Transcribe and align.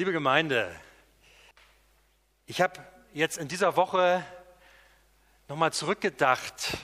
Liebe 0.00 0.12
Gemeinde, 0.12 0.70
ich 2.46 2.60
habe 2.60 2.74
jetzt 3.14 3.36
in 3.36 3.48
dieser 3.48 3.74
Woche 3.74 4.24
nochmal 5.48 5.72
zurückgedacht, 5.72 6.78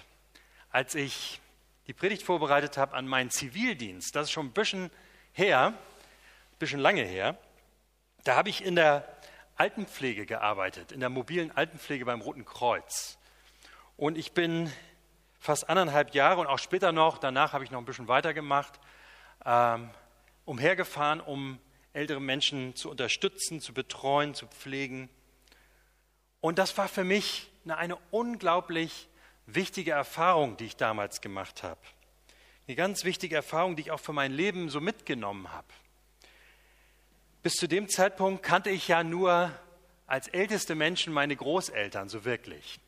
als 0.73 0.97
ich 0.97 1.41
die 1.87 1.93
Predigt 1.93 2.25
vorbereitet 2.25 2.77
habe 2.77 2.97
an 2.97 3.07
meinen 3.07 3.31
Zivildienst. 3.31 4.17
Das 4.17 4.25
ist 4.25 4.33
schon 4.33 4.47
ein 4.47 4.53
bisschen 4.53 4.91
her, 5.33 5.67
ein 5.69 6.59
bisschen 6.59 6.81
lange 6.81 7.05
her. 7.05 7.39
Da 8.25 8.35
habe 8.35 8.49
ich 8.49 8.65
in 8.65 8.75
der 8.75 9.07
Altenpflege 9.55 10.27
gearbeitet, 10.27 10.91
in 10.91 10.99
der 10.99 11.09
mobilen 11.09 11.57
Altenpflege 11.57 12.05
beim 12.05 12.21
Roten 12.21 12.45
Kreuz. 12.45 13.17
Und 13.97 14.19
ich 14.19 14.33
bin 14.33 14.73
fast 15.39 15.71
anderthalb 15.71 16.17
Jahre 16.17 16.41
und 16.41 16.49
auch 16.49 16.59
später 16.59 16.91
noch, 16.91 17.19
danach 17.19 17.53
habe 17.53 17.63
ich 17.63 17.71
noch 17.71 17.79
ein 17.79 17.85
bisschen 17.85 18.09
weitergemacht, 18.09 18.81
ähm, 19.47 19.91
umhergefahren, 20.47 21.21
um 21.21 21.61
ältere 21.95 22.21
Menschen 22.21 22.77
zu 22.77 22.91
unterstützen, 22.91 23.61
zu 23.61 23.73
betreuen, 23.73 24.35
zu 24.35 24.47
pflegen. 24.47 25.09
Und 26.41 26.59
das 26.59 26.77
war 26.77 26.89
für 26.89 27.05
mich 27.05 27.49
eine, 27.65 27.79
eine 27.79 27.97
unglaublich 28.11 29.09
wichtige 29.47 29.93
Erfahrung, 29.93 30.57
die 30.57 30.67
ich 30.67 30.77
damals 30.77 31.21
gemacht 31.21 31.63
habe. 31.63 31.81
Eine 32.67 32.77
ganz 32.77 33.05
wichtige 33.05 33.37
Erfahrung, 33.37 33.77
die 33.77 33.83
ich 33.83 33.91
auch 33.91 34.01
für 34.01 34.13
mein 34.13 34.33
Leben 34.33 34.69
so 34.69 34.81
mitgenommen 34.81 35.53
habe. 35.53 35.69
Bis 37.43 37.55
zu 37.55 37.69
dem 37.69 37.89
Zeitpunkt 37.89 38.43
kannte 38.43 38.71
ich 38.71 38.89
ja 38.89 39.05
nur 39.05 39.53
als 40.07 40.29
älteste 40.29 40.75
Menschen 40.75 41.13
meine 41.13 41.37
Großeltern 41.37 42.09
so 42.09 42.25
wirklich. 42.25 42.81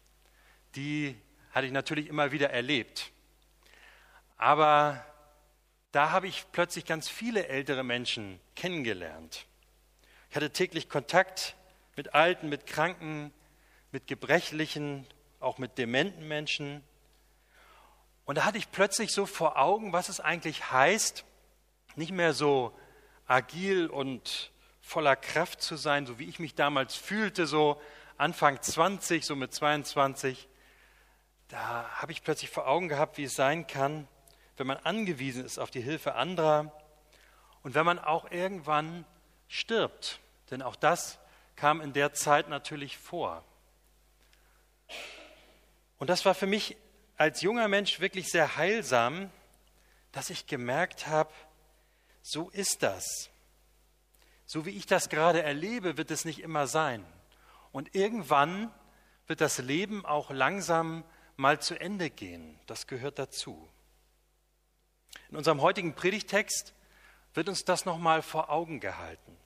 Die 0.75 1.15
hatte 1.53 1.67
ich 1.67 1.73
natürlich 1.73 2.09
immer 2.09 2.33
wieder 2.33 2.51
erlebt. 2.51 3.13
Aber 4.37 5.05
da 5.97 6.11
habe 6.11 6.29
ich 6.29 6.45
plötzlich 6.53 6.85
ganz 6.85 7.09
viele 7.09 7.49
ältere 7.49 7.83
Menschen 7.83 8.39
kennengelernt. 8.55 9.47
Ich 10.29 10.37
hatte 10.37 10.51
täglich 10.51 10.91
Kontakt 10.91 11.57
mit 11.97 12.13
Alten, 12.13 12.51
mit 12.51 12.67
Kranken, 12.67 13.33
mit 13.93 14.07
Gebrechlichen, 14.07 15.07
auch 15.41 15.57
mit 15.57 15.79
dementen 15.79 16.29
Menschen. 16.29 16.85
Und 18.27 18.37
da 18.37 18.45
hatte 18.45 18.59
ich 18.59 18.71
plötzlich 18.71 19.11
so 19.11 19.25
vor 19.25 19.57
Augen, 19.57 19.95
was 19.95 20.11
es 20.11 20.21
eigentlich 20.21 20.71
heißt, 20.71 21.25
nicht 21.95 22.13
mehr 22.13 22.35
so 22.35 22.79
agil 23.27 23.87
und 23.87 24.53
voller 24.83 25.17
Kraft 25.17 25.63
zu 25.63 25.77
sein, 25.77 26.05
so 26.05 26.19
wie 26.19 26.29
ich 26.29 26.39
mich 26.39 26.55
damals 26.55 26.95
fühlte, 26.95 27.47
so 27.47 27.81
Anfang 28.19 28.61
20, 28.61 29.25
so 29.25 29.35
mit 29.35 29.55
22. 29.55 30.47
Da 31.49 31.89
habe 31.89 32.13
ich 32.13 32.23
plötzlich 32.23 32.51
vor 32.51 32.69
Augen 32.69 32.89
gehabt, 32.89 33.17
wie 33.17 33.25
es 33.25 33.35
sein 33.35 33.67
kann, 33.67 34.07
wenn 34.57 34.67
man 34.67 34.79
angewiesen 34.79 35.45
ist 35.45 35.59
auf 35.59 35.71
die 35.71 35.81
Hilfe 35.81 36.15
anderer 36.15 36.73
und 37.63 37.75
wenn 37.75 37.87
man 37.87 37.99
auch 37.99 38.31
irgendwann 38.31 39.05
stirbt. 39.49 40.21
Denn 40.51 40.63
auch 40.63 40.77
das 40.77 41.19
kam 41.57 41.81
in 41.81 41.93
der 41.93 42.13
Zeit 42.13 42.49
natürlich 42.49 42.99
vor. 42.99 43.45
Und 45.99 46.11
das 46.11 46.25
war 46.25 46.35
für 46.35 46.47
mich 46.47 46.77
als 47.17 47.41
junger 47.41 47.69
Mensch 47.69 48.01
wirklich 48.01 48.29
sehr 48.29 48.57
heilsam, 48.57 49.31
dass 50.13 50.31
ich 50.31 50.47
gemerkt 50.47 51.07
habe, 51.07 51.33
so 52.23 52.51
ist 52.51 52.83
das. 52.83 53.31
So 54.47 54.65
wie 54.65 54.71
ich 54.71 54.87
das 54.87 55.09
gerade 55.09 55.43
erlebe, 55.43 55.97
wird 55.97 56.11
es 56.11 56.25
nicht 56.25 56.41
immer 56.41 56.67
sein. 56.67 57.05
Und 57.73 57.95
irgendwann 57.95 58.73
wird 59.27 59.41
das 59.41 59.59
Leben 59.59 60.05
auch 60.07 60.31
langsam 60.31 61.05
mal 61.37 61.61
zu 61.61 61.79
Ende 61.79 62.11
gehen. 62.11 62.59
Das 62.67 62.87
gehört 62.87 63.19
dazu. 63.19 63.69
In 65.31 65.37
unserem 65.37 65.61
heutigen 65.61 65.95
Predigtext 65.95 66.75
wird 67.35 67.49
uns 67.49 67.65
das 67.65 67.85
nochmal 67.85 68.23
vor 68.23 68.51
Augen 68.51 68.81
gehalten. 68.81 69.37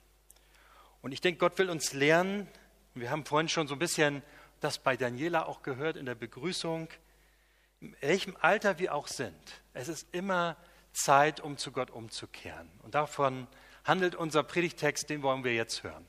Und 1.03 1.13
ich 1.13 1.21
denke, 1.21 1.39
Gott 1.39 1.59
will 1.59 1.71
uns 1.71 1.93
lernen, 1.93 2.47
wir 2.95 3.11
haben 3.11 3.25
vorhin 3.25 3.49
schon 3.49 3.69
so 3.69 3.75
ein 3.75 3.79
bisschen 3.79 4.23
das 4.61 4.79
bei 4.79 4.97
Daniela 4.97 5.47
auch 5.47 5.63
gehört 5.63 5.97
in 5.97 6.07
der 6.07 6.15
Begrüßung, 6.15 6.89
in 7.81 7.97
welchem 8.01 8.37
Alter 8.41 8.79
wir 8.79 8.95
auch 8.95 9.07
sind. 9.09 9.63
Es 9.73 9.89
ist 9.89 10.07
immer 10.13 10.57
Zeit, 10.93 11.41
um 11.41 11.57
zu 11.57 11.73
Gott 11.73 11.91
umzukehren. 11.91 12.71
Und 12.83 12.95
davon 12.95 13.47
handelt 13.85 14.15
unser 14.15 14.43
Predigtext, 14.43 15.09
den 15.09 15.23
wollen 15.23 15.45
wir 15.45 15.55
jetzt 15.55 15.83
hören. 15.83 16.07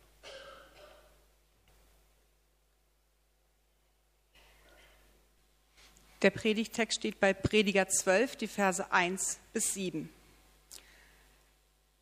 Der 6.21 6.29
Predigtext 6.29 6.99
steht 6.99 7.19
bei 7.19 7.33
Prediger 7.33 7.87
12, 7.87 8.35
die 8.35 8.47
Verse 8.47 8.91
1 8.91 9.39
bis 9.53 9.73
7. 9.73 10.09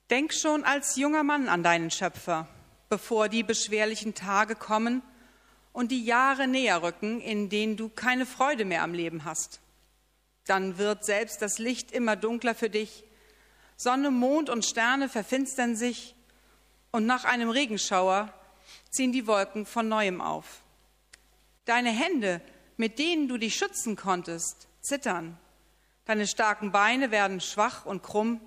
Denk 0.09 0.33
schon 0.33 0.65
als 0.65 0.97
junger 0.97 1.23
Mann 1.23 1.47
an 1.47 1.63
deinen 1.63 1.89
Schöpfer, 1.89 2.47
bevor 2.89 3.29
die 3.29 3.43
beschwerlichen 3.43 4.15
Tage 4.15 4.55
kommen 4.55 5.01
und 5.71 5.91
die 5.91 6.03
Jahre 6.03 6.47
näher 6.47 6.83
rücken, 6.83 7.21
in 7.21 7.49
denen 7.49 7.77
du 7.77 7.87
keine 7.87 8.25
Freude 8.25 8.65
mehr 8.65 8.83
am 8.83 8.93
Leben 8.93 9.23
hast. 9.23 9.61
Dann 10.45 10.77
wird 10.77 11.05
selbst 11.05 11.41
das 11.41 11.57
Licht 11.57 11.91
immer 11.91 12.15
dunkler 12.15 12.55
für 12.55 12.69
dich, 12.69 13.05
Sonne, 13.77 14.11
Mond 14.11 14.49
und 14.49 14.65
Sterne 14.65 15.07
verfinstern 15.07 15.77
sich 15.77 16.13
und 16.91 17.05
nach 17.05 17.23
einem 17.23 17.49
Regenschauer 17.49 18.33
ziehen 18.89 19.13
die 19.13 19.25
Wolken 19.25 19.65
von 19.65 19.87
neuem 19.87 20.19
auf. 20.19 20.63
Deine 21.63 21.91
Hände 21.91 22.41
mit 22.79 22.97
denen 22.97 23.27
du 23.27 23.37
dich 23.37 23.55
schützen 23.55 23.97
konntest, 23.97 24.69
zittern. 24.79 25.37
Deine 26.05 26.25
starken 26.25 26.71
Beine 26.71 27.11
werden 27.11 27.41
schwach 27.41 27.85
und 27.85 28.03
krumm. 28.03 28.39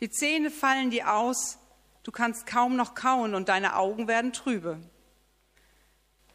Die 0.00 0.10
Zähne 0.10 0.50
fallen 0.50 0.90
dir 0.90 1.14
aus. 1.14 1.56
Du 2.02 2.10
kannst 2.10 2.46
kaum 2.46 2.74
noch 2.74 2.96
kauen 2.96 3.32
und 3.32 3.48
deine 3.48 3.76
Augen 3.76 4.08
werden 4.08 4.32
trübe. 4.32 4.80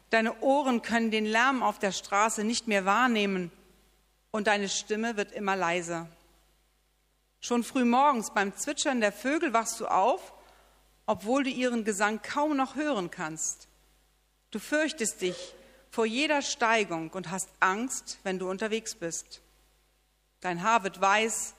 Deine 0.08 0.40
Ohren 0.40 0.80
können 0.80 1.10
den 1.10 1.26
Lärm 1.26 1.62
auf 1.62 1.78
der 1.78 1.92
Straße 1.92 2.42
nicht 2.42 2.68
mehr 2.68 2.86
wahrnehmen 2.86 3.52
und 4.30 4.46
deine 4.46 4.70
Stimme 4.70 5.18
wird 5.18 5.30
immer 5.32 5.56
leiser. 5.56 6.08
Schon 7.40 7.64
früh 7.64 7.84
morgens 7.84 8.32
beim 8.32 8.56
Zwitschern 8.56 9.02
der 9.02 9.12
Vögel 9.12 9.52
wachst 9.52 9.78
du 9.78 9.88
auf, 9.88 10.32
obwohl 11.04 11.44
du 11.44 11.50
ihren 11.50 11.84
Gesang 11.84 12.22
kaum 12.22 12.56
noch 12.56 12.76
hören 12.76 13.10
kannst. 13.10 13.68
Du 14.52 14.58
fürchtest 14.58 15.20
dich, 15.20 15.54
vor 15.96 16.04
jeder 16.04 16.42
Steigung 16.42 17.08
und 17.08 17.30
hast 17.30 17.48
Angst, 17.58 18.18
wenn 18.22 18.38
du 18.38 18.50
unterwegs 18.50 18.94
bist. 18.94 19.40
Dein 20.42 20.62
Haar 20.62 20.82
wird 20.82 21.00
weiß, 21.00 21.54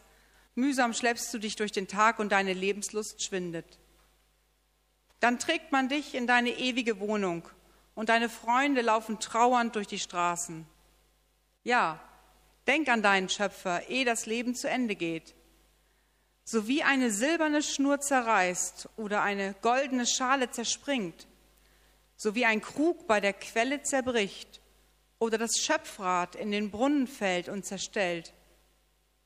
mühsam 0.54 0.94
schleppst 0.94 1.34
du 1.34 1.40
dich 1.40 1.56
durch 1.56 1.72
den 1.72 1.88
Tag 1.88 2.20
und 2.20 2.32
deine 2.32 2.54
Lebenslust 2.54 3.24
schwindet. 3.24 3.80
Dann 5.20 5.40
trägt 5.40 5.72
man 5.72 5.90
dich 5.90 6.14
in 6.14 6.28
deine 6.28 6.52
ewige 6.52 7.00
Wohnung 7.00 7.50
und 7.96 8.10
deine 8.10 8.30
Freunde 8.30 8.82
laufen 8.82 9.20
trauernd 9.20 9.76
durch 9.76 9.88
die 9.88 9.98
Straßen. 9.98 10.68
Ja, 11.64 12.00
denk 12.68 12.90
an 12.90 13.02
deinen 13.02 13.30
Schöpfer, 13.30 13.90
ehe 13.90 14.06
das 14.06 14.28
Leben 14.28 14.54
zu 14.54 14.70
Ende 14.70 14.96
geht. 14.96 15.34
So 16.44 16.68
wie 16.68 16.84
eine 16.84 17.10
silberne 17.10 17.64
Schnur 17.64 18.02
zerreißt 18.02 18.88
oder 18.98 19.24
eine 19.24 19.56
goldene 19.64 20.06
Schale 20.06 20.52
zerspringt, 20.52 21.27
so 22.18 22.36
wie 22.36 22.46
ein 22.46 22.62
Krug 22.62 23.08
bei 23.08 23.22
der 23.22 23.34
Quelle 23.34 23.84
zerbricht 23.84 24.60
oder 25.20 25.38
das 25.38 25.52
Schöpfrad 25.62 26.36
in 26.36 26.52
den 26.52 26.72
Brunnen 26.72 27.08
fällt 27.08 27.48
und 27.48 27.66
zerstellt, 27.66 28.34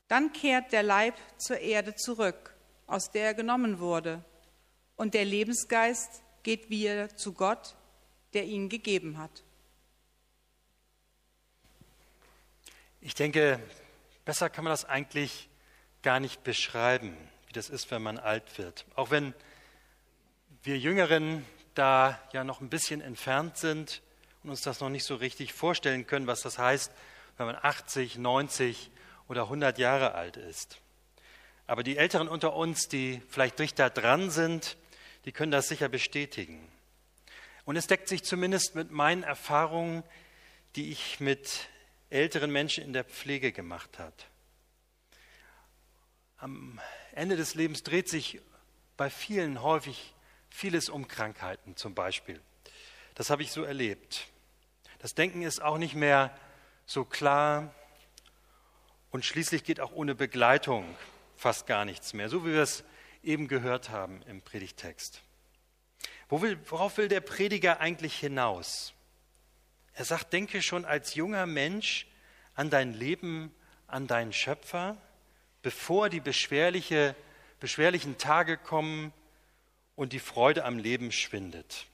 dann 0.08 0.32
kehrt 0.32 0.72
der 0.72 0.82
Leib 0.82 1.14
zur 1.38 1.58
Erde 1.58 1.94
zurück, 1.94 2.54
aus 2.86 3.10
der 3.10 3.24
er 3.24 3.34
genommen 3.34 3.78
wurde, 3.78 4.22
und 4.96 5.14
der 5.14 5.24
Lebensgeist 5.24 6.22
geht 6.42 6.68
wieder 6.68 7.16
zu 7.16 7.32
Gott, 7.32 7.74
der 8.34 8.44
ihn 8.44 8.68
gegeben 8.68 9.18
hat. 9.18 9.42
Ich 13.00 13.14
denke, 13.14 13.58
besser 14.24 14.50
kann 14.50 14.64
man 14.64 14.72
das 14.72 14.84
eigentlich 14.84 15.48
gar 16.02 16.20
nicht 16.20 16.44
beschreiben, 16.44 17.16
wie 17.46 17.52
das 17.52 17.70
ist, 17.70 17.90
wenn 17.90 18.02
man 18.02 18.18
alt 18.18 18.58
wird. 18.58 18.84
Auch 18.94 19.10
wenn 19.10 19.34
wir 20.62 20.78
Jüngeren 20.78 21.44
da 21.74 22.20
ja 22.32 22.44
noch 22.44 22.60
ein 22.60 22.68
bisschen 22.68 23.00
entfernt 23.00 23.56
sind 23.56 24.02
und 24.42 24.50
uns 24.50 24.62
das 24.62 24.80
noch 24.80 24.88
nicht 24.88 25.04
so 25.04 25.14
richtig 25.14 25.52
vorstellen 25.52 26.06
können, 26.06 26.26
was 26.26 26.42
das 26.42 26.58
heißt, 26.58 26.92
wenn 27.36 27.46
man 27.46 27.56
80, 27.60 28.18
90 28.18 28.90
oder 29.28 29.44
100 29.44 29.78
Jahre 29.78 30.14
alt 30.14 30.36
ist. 30.36 30.78
Aber 31.66 31.82
die 31.82 31.96
Älteren 31.96 32.28
unter 32.28 32.54
uns, 32.54 32.88
die 32.88 33.22
vielleicht 33.28 33.58
dichter 33.58 33.88
dran 33.88 34.30
sind, 34.30 34.76
die 35.24 35.32
können 35.32 35.52
das 35.52 35.68
sicher 35.68 35.88
bestätigen. 35.88 36.68
Und 37.64 37.76
es 37.76 37.86
deckt 37.86 38.08
sich 38.08 38.24
zumindest 38.24 38.74
mit 38.74 38.90
meinen 38.90 39.22
Erfahrungen, 39.22 40.02
die 40.74 40.90
ich 40.90 41.20
mit 41.20 41.68
älteren 42.10 42.50
Menschen 42.50 42.84
in 42.84 42.92
der 42.92 43.04
Pflege 43.04 43.52
gemacht 43.52 43.98
habe. 43.98 44.14
Am 46.38 46.80
Ende 47.12 47.36
des 47.36 47.54
Lebens 47.54 47.84
dreht 47.84 48.08
sich 48.08 48.40
bei 48.96 49.08
vielen 49.08 49.62
häufig 49.62 50.12
vieles 50.52 50.88
um 50.88 51.08
Krankheiten 51.08 51.76
zum 51.76 51.94
Beispiel. 51.94 52.40
Das 53.14 53.30
habe 53.30 53.42
ich 53.42 53.50
so 53.52 53.64
erlebt. 53.64 54.26
Das 54.98 55.14
Denken 55.14 55.42
ist 55.42 55.60
auch 55.60 55.78
nicht 55.78 55.94
mehr 55.94 56.36
so 56.86 57.04
klar 57.04 57.74
und 59.10 59.24
schließlich 59.24 59.64
geht 59.64 59.80
auch 59.80 59.92
ohne 59.92 60.14
Begleitung 60.14 60.84
fast 61.36 61.66
gar 61.66 61.84
nichts 61.84 62.12
mehr, 62.12 62.28
so 62.28 62.46
wie 62.46 62.52
wir 62.52 62.62
es 62.62 62.84
eben 63.22 63.48
gehört 63.48 63.90
haben 63.90 64.22
im 64.22 64.42
Predigtext. 64.42 65.22
Worauf 66.28 66.96
will 66.96 67.08
der 67.08 67.20
Prediger 67.20 67.80
eigentlich 67.80 68.18
hinaus? 68.18 68.94
Er 69.94 70.04
sagt, 70.04 70.32
denke 70.32 70.62
schon 70.62 70.84
als 70.84 71.14
junger 71.14 71.46
Mensch 71.46 72.06
an 72.54 72.70
dein 72.70 72.94
Leben, 72.94 73.54
an 73.86 74.06
deinen 74.06 74.32
Schöpfer, 74.32 74.96
bevor 75.62 76.08
die 76.08 76.20
beschwerliche, 76.20 77.14
beschwerlichen 77.60 78.16
Tage 78.18 78.56
kommen 78.56 79.12
und 80.02 80.12
die 80.12 80.18
Freude 80.18 80.64
am 80.64 80.78
Leben 80.78 81.12
schwindet. 81.12 81.86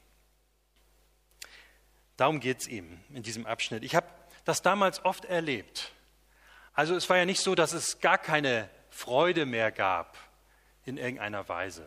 Darum 2.17 2.41
geht 2.41 2.61
es 2.61 2.67
ihm 2.67 2.99
in 3.13 3.23
diesem 3.23 3.45
Abschnitt. 3.45 3.85
Ich 3.85 3.95
habe 3.95 4.07
das 4.47 4.63
damals 4.63 5.05
oft 5.05 5.27
erlebt. 5.27 5.93
Also 6.73 6.97
es 6.97 7.11
war 7.11 7.19
ja 7.19 7.27
nicht 7.27 7.43
so, 7.43 7.55
dass 7.55 7.75
es 7.75 8.01
gar 8.01 8.17
keine 8.17 8.71
Freude 8.89 9.45
mehr 9.45 9.71
gab 9.71 10.17
in 10.87 10.97
irgendeiner 10.97 11.51
Weise. 11.51 11.87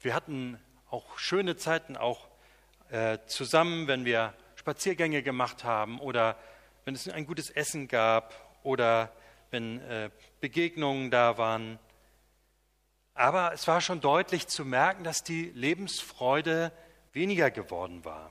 Wir 0.00 0.14
hatten 0.14 0.60
auch 0.90 1.18
schöne 1.18 1.56
Zeiten, 1.56 1.96
auch 1.96 2.28
äh, 2.90 3.16
zusammen, 3.28 3.86
wenn 3.86 4.04
wir 4.04 4.34
Spaziergänge 4.56 5.22
gemacht 5.22 5.64
haben 5.64 6.00
oder 6.00 6.36
wenn 6.84 6.94
es 6.94 7.08
ein 7.08 7.24
gutes 7.24 7.48
Essen 7.48 7.88
gab 7.88 8.34
oder 8.62 9.10
wenn 9.50 9.80
äh, 9.88 10.10
Begegnungen 10.42 11.10
da 11.10 11.38
waren. 11.38 11.78
Aber 13.18 13.52
es 13.52 13.66
war 13.66 13.80
schon 13.80 14.00
deutlich 14.00 14.46
zu 14.46 14.64
merken, 14.64 15.02
dass 15.02 15.24
die 15.24 15.50
Lebensfreude 15.50 16.70
weniger 17.12 17.50
geworden 17.50 18.04
war. 18.04 18.30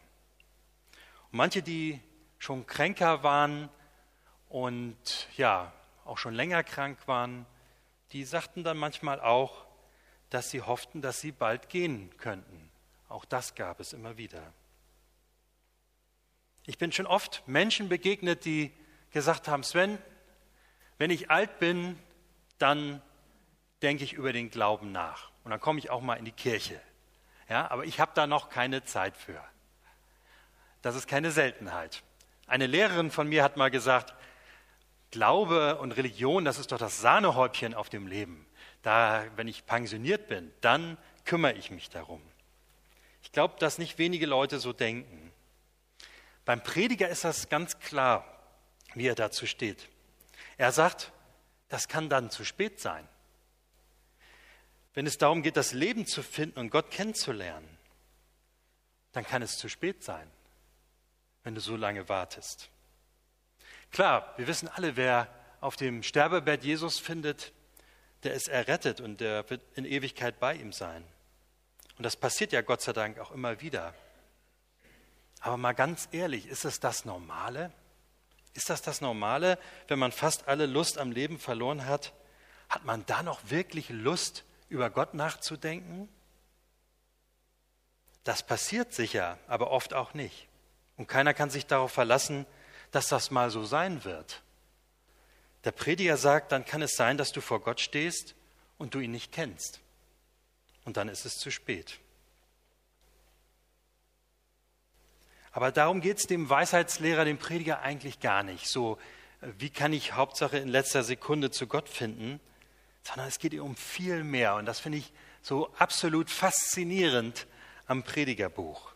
Und 1.29 1.39
manche, 1.39 1.61
die 1.61 1.99
schon 2.37 2.65
kränker 2.65 3.21
waren 3.21 3.67
und 4.47 5.27
ja, 5.35 5.73
auch 6.05 6.17
schon 6.17 6.33
länger 6.33 6.63
krank 6.63 6.97
waren, 7.05 7.45
die 8.13 8.23
sagten 8.23 8.63
dann 8.63 8.77
manchmal 8.77 9.19
auch, 9.19 9.65
dass 10.29 10.51
sie 10.51 10.61
hofften, 10.61 11.01
dass 11.01 11.19
sie 11.19 11.33
bald 11.33 11.67
gehen 11.67 12.15
könnten. 12.15 12.71
Auch 13.09 13.25
das 13.25 13.55
gab 13.55 13.81
es 13.81 13.91
immer 13.91 14.15
wieder. 14.15 14.53
Ich 16.65 16.77
bin 16.77 16.93
schon 16.93 17.07
oft 17.07 17.45
Menschen 17.45 17.89
begegnet, 17.89 18.45
die 18.45 18.71
gesagt 19.11 19.49
haben, 19.49 19.63
Sven, 19.63 19.97
wenn 20.97 21.11
ich 21.11 21.29
alt 21.29 21.59
bin, 21.59 21.99
dann 22.57 23.01
denke 23.81 24.03
ich 24.03 24.13
über 24.13 24.33
den 24.33 24.49
Glauben 24.49 24.91
nach. 24.91 25.29
Und 25.43 25.51
dann 25.51 25.59
komme 25.59 25.79
ich 25.79 25.89
auch 25.89 26.01
mal 26.01 26.15
in 26.15 26.25
die 26.25 26.31
Kirche. 26.31 26.81
Ja, 27.49 27.69
aber 27.71 27.85
ich 27.85 27.99
habe 27.99 28.11
da 28.15 28.27
noch 28.27 28.49
keine 28.49 28.83
Zeit 28.83 29.15
für. 29.15 29.41
Das 30.81 30.95
ist 30.95 31.07
keine 31.07 31.31
Seltenheit. 31.31 32.03
Eine 32.47 32.67
Lehrerin 32.67 33.11
von 33.11 33.27
mir 33.27 33.43
hat 33.43 33.57
mal 33.57 33.71
gesagt, 33.71 34.13
Glaube 35.11 35.77
und 35.77 35.93
Religion, 35.93 36.43
das 36.43 36.59
ist 36.59 36.71
doch 36.71 36.77
das 36.77 36.99
Sahnehäubchen 36.99 37.73
auf 37.73 37.89
dem 37.89 38.07
Leben. 38.07 38.45
Da, 38.81 39.25
wenn 39.35 39.47
ich 39.47 39.65
pensioniert 39.65 40.27
bin, 40.27 40.51
dann 40.61 40.97
kümmere 41.25 41.53
ich 41.53 41.71
mich 41.71 41.89
darum. 41.89 42.21
Ich 43.21 43.31
glaube, 43.31 43.55
dass 43.59 43.77
nicht 43.77 43.97
wenige 43.97 44.25
Leute 44.25 44.59
so 44.59 44.73
denken. 44.73 45.31
Beim 46.45 46.61
Prediger 46.63 47.09
ist 47.09 47.23
das 47.23 47.49
ganz 47.49 47.79
klar, 47.79 48.25
wie 48.93 49.07
er 49.07 49.15
dazu 49.15 49.45
steht. 49.45 49.89
Er 50.57 50.71
sagt, 50.71 51.11
das 51.69 51.87
kann 51.87 52.09
dann 52.09 52.29
zu 52.29 52.45
spät 52.45 52.79
sein. 52.79 53.07
Wenn 54.97 55.05
es 55.05 55.19
darum 55.19 55.43
geht, 55.43 55.57
das 55.57 55.73
Leben 55.73 56.07
zu 56.07 56.23
finden 56.23 56.57
und 56.57 56.71
Gott 56.71 56.89
kennenzulernen, 56.89 57.69
dann 59.11 59.23
kann 59.23 59.43
es 59.43 59.55
zu 59.55 59.69
spät 59.69 60.03
sein, 60.03 60.27
wenn 61.43 61.53
du 61.53 61.61
so 61.61 61.75
lange 61.75 62.09
wartest. 62.09 62.71
Klar, 63.91 64.33
wir 64.37 64.47
wissen 64.47 64.67
alle, 64.67 64.95
wer 64.95 65.27
auf 65.61 65.75
dem 65.75 66.01
Sterbebett 66.01 66.63
Jesus 66.63 66.97
findet, 66.97 67.53
der 68.23 68.33
ist 68.33 68.47
errettet 68.47 68.99
und 68.99 69.21
der 69.21 69.47
wird 69.51 69.61
in 69.75 69.85
Ewigkeit 69.85 70.39
bei 70.39 70.55
ihm 70.55 70.73
sein. 70.73 71.03
Und 71.99 72.03
das 72.03 72.15
passiert 72.15 72.51
ja 72.51 72.61
Gott 72.61 72.81
sei 72.81 72.93
Dank 72.93 73.19
auch 73.19 73.29
immer 73.29 73.61
wieder. 73.61 73.93
Aber 75.41 75.57
mal 75.57 75.73
ganz 75.73 76.09
ehrlich, 76.11 76.47
ist 76.47 76.65
es 76.65 76.79
das 76.79 77.05
Normale? 77.05 77.71
Ist 78.55 78.71
das 78.71 78.81
das 78.81 78.99
Normale, 79.01 79.59
wenn 79.89 79.99
man 79.99 80.11
fast 80.11 80.47
alle 80.47 80.65
Lust 80.65 80.97
am 80.97 81.11
Leben 81.11 81.37
verloren 81.37 81.85
hat? 81.85 82.13
Hat 82.67 82.83
man 82.83 83.05
da 83.05 83.21
noch 83.21 83.51
wirklich 83.51 83.89
Lust, 83.89 84.43
über 84.69 84.89
Gott 84.89 85.13
nachzudenken? 85.13 86.09
Das 88.23 88.43
passiert 88.43 88.93
sicher, 88.93 89.37
aber 89.47 89.71
oft 89.71 89.93
auch 89.93 90.13
nicht. 90.13 90.47
Und 90.97 91.07
keiner 91.07 91.33
kann 91.33 91.49
sich 91.49 91.65
darauf 91.65 91.91
verlassen, 91.91 92.45
dass 92.91 93.07
das 93.07 93.31
mal 93.31 93.49
so 93.49 93.65
sein 93.65 94.03
wird. 94.03 94.41
Der 95.63 95.71
Prediger 95.71 96.17
sagt, 96.17 96.51
dann 96.51 96.65
kann 96.65 96.81
es 96.81 96.95
sein, 96.95 97.17
dass 97.17 97.31
du 97.31 97.41
vor 97.41 97.61
Gott 97.61 97.79
stehst 97.79 98.35
und 98.77 98.93
du 98.93 98.99
ihn 98.99 99.11
nicht 99.11 99.31
kennst. 99.31 99.79
Und 100.85 100.97
dann 100.97 101.09
ist 101.09 101.25
es 101.25 101.37
zu 101.37 101.51
spät. 101.51 101.99
Aber 105.51 105.71
darum 105.71 106.01
geht 106.01 106.19
es 106.19 106.27
dem 106.27 106.49
Weisheitslehrer, 106.49 107.25
dem 107.25 107.37
Prediger 107.37 107.81
eigentlich 107.81 108.19
gar 108.19 108.43
nicht. 108.43 108.67
So, 108.67 108.97
wie 109.41 109.69
kann 109.69 109.91
ich 109.91 110.13
Hauptsache 110.13 110.57
in 110.57 110.67
letzter 110.67 111.03
Sekunde 111.03 111.51
zu 111.51 111.67
Gott 111.67 111.89
finden? 111.89 112.39
Sondern 113.07 113.29
es 113.29 113.39
geht 113.39 113.53
ihm 113.53 113.63
um 113.63 113.75
viel 113.77 114.23
mehr. 114.25 114.55
Und 114.55 114.65
das 114.65 114.79
finde 114.81 114.97
ich 114.97 115.13
so 115.41 115.73
absolut 115.77 116.29
faszinierend 116.29 117.47
am 117.85 118.03
Predigerbuch. 118.03 118.91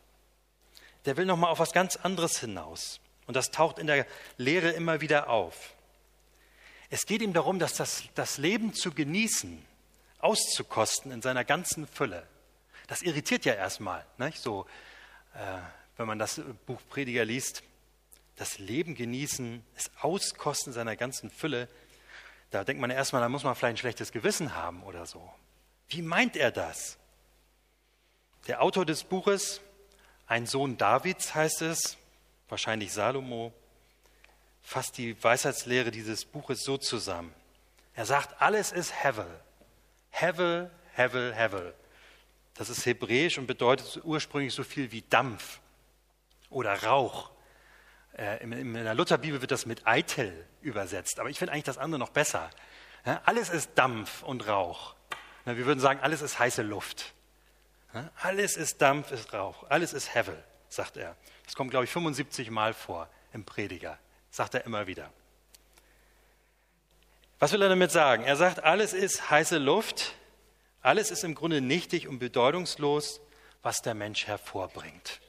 Der 1.06 1.16
will 1.16 1.26
nochmal 1.26 1.50
auf 1.50 1.60
was 1.60 1.72
ganz 1.72 1.96
anderes 1.96 2.40
hinaus. 2.40 3.00
Und 3.26 3.36
das 3.36 3.52
taucht 3.52 3.80
in 3.80 3.88
der 3.88 4.06
Lehre 4.38 4.72
immer 4.72 5.00
wieder 5.00 5.30
auf. 5.30 5.76
Es 6.90 7.06
geht 7.06 7.22
ihm 7.22 7.32
darum, 7.32 7.58
dass 7.58 7.76
das, 7.76 8.04
das 8.16 8.38
Leben 8.38 8.74
zu 8.74 8.92
genießen, 8.92 9.66
auszukosten 10.20 11.14
in 11.14 11.22
seiner 11.22 11.46
ganzen 11.46 11.88
Fülle. 11.88 12.28
Das 12.88 13.04
irritiert 13.04 13.46
ja 13.46 13.54
erstmal, 13.54 14.06
nicht? 14.18 14.40
so 14.40 14.66
äh, 15.34 15.58
wenn 15.96 16.08
man 16.08 16.20
das 16.20 16.42
Buch 16.66 16.82
Prediger 16.90 17.24
liest. 17.24 17.64
Das 18.36 18.60
Leben 18.60 18.96
genießen, 18.96 19.64
es 19.78 19.90
auskosten 20.02 20.72
in 20.72 20.74
seiner 20.74 20.98
ganzen 20.98 21.30
Fülle. 21.30 21.70
Da 22.52 22.64
denkt 22.66 22.82
man 22.82 22.92
erstmal, 22.92 23.22
da 23.22 23.30
muss 23.30 23.44
man 23.44 23.56
vielleicht 23.56 23.76
ein 23.76 23.78
schlechtes 23.78 24.12
Gewissen 24.12 24.56
haben 24.56 24.84
oder 24.84 25.06
so. 25.06 25.28
Wie 25.88 26.02
meint 26.02 26.36
er 26.36 26.52
das? 26.52 26.98
Der 28.48 28.62
Autor 28.62 28.86
des 28.86 29.04
Buches, 29.04 29.62
ein 30.28 30.46
Sohn 30.46 30.78
Davids 30.78 31.34
heißt 31.34 31.62
es, 31.62 31.98
wahrscheinlich 32.50 32.92
Salomo, 32.92 33.54
fasst 34.62 34.98
die 34.98 35.22
Weisheitslehre 35.24 35.92
dieses 35.92 36.26
Buches 36.26 36.64
so 36.64 36.78
zusammen. 36.78 37.34
Er 37.96 38.06
sagt, 38.06 38.42
alles 38.42 38.72
ist 38.72 39.04
Hevel. 39.04 39.28
Hevel, 40.10 40.70
Hevel, 40.94 41.34
Hevel. 41.34 41.74
Das 42.56 42.70
ist 42.70 42.86
hebräisch 42.86 43.38
und 43.38 43.48
bedeutet 43.48 44.02
ursprünglich 44.04 44.54
so 44.54 44.64
viel 44.64 44.92
wie 44.92 45.02
Dampf 45.04 45.60
oder 46.50 46.84
Rauch. 46.84 47.32
Äh, 48.18 48.44
in 48.44 48.74
der 48.74 48.94
Lutherbibel 48.94 49.42
wird 49.42 49.52
das 49.52 49.66
mit 49.66 49.88
Eitel 49.88 50.46
übersetzt, 50.62 51.20
aber 51.20 51.30
ich 51.30 51.40
finde 51.40 51.54
eigentlich 51.54 51.66
das 51.66 51.78
andere 51.78 52.00
noch 52.00 52.10
besser. 52.10 52.50
Alles 53.26 53.50
ist 53.50 53.72
Dampf 53.76 54.22
und 54.22 54.48
Rauch. 54.48 54.96
Wir 55.46 55.66
würden 55.66 55.80
sagen, 55.80 56.00
alles 56.02 56.22
ist 56.22 56.38
heiße 56.38 56.62
Luft. 56.62 57.16
Alles 58.22 58.58
ist 58.58 58.80
Dampf, 58.80 59.12
ist 59.12 59.34
Rauch. 59.34 59.66
Alles 59.70 59.94
ist 59.94 60.14
Hevel, 60.14 60.44
sagt 60.70 60.98
er. 60.98 61.16
Das 61.46 61.56
kommt, 61.56 61.72
glaube 61.72 61.86
ich, 61.86 61.92
75 61.92 62.52
Mal 62.52 62.76
vor 62.76 63.10
im 63.34 63.44
Prediger 63.44 63.98
sagt 64.32 64.56
er 64.56 64.66
immer 64.66 64.88
wieder. 64.88 65.12
Was 67.38 67.52
will 67.52 67.62
er 67.62 67.70
damit 67.70 67.92
sagen? 67.92 68.24
Er 68.24 68.36
sagt, 68.36 68.64
alles 68.64 68.94
ist 68.94 69.30
heiße 69.30 69.58
Luft, 69.58 70.14
alles 70.82 71.12
ist 71.12 71.24
im 71.24 71.36
Grunde 71.36 71.62
nichtig 71.62 72.08
und 72.08 72.20
bedeutungslos, 72.20 73.20
was 73.62 73.82
der 73.82 73.94
Mensch 73.94 74.26
hervorbringt. 74.26 75.20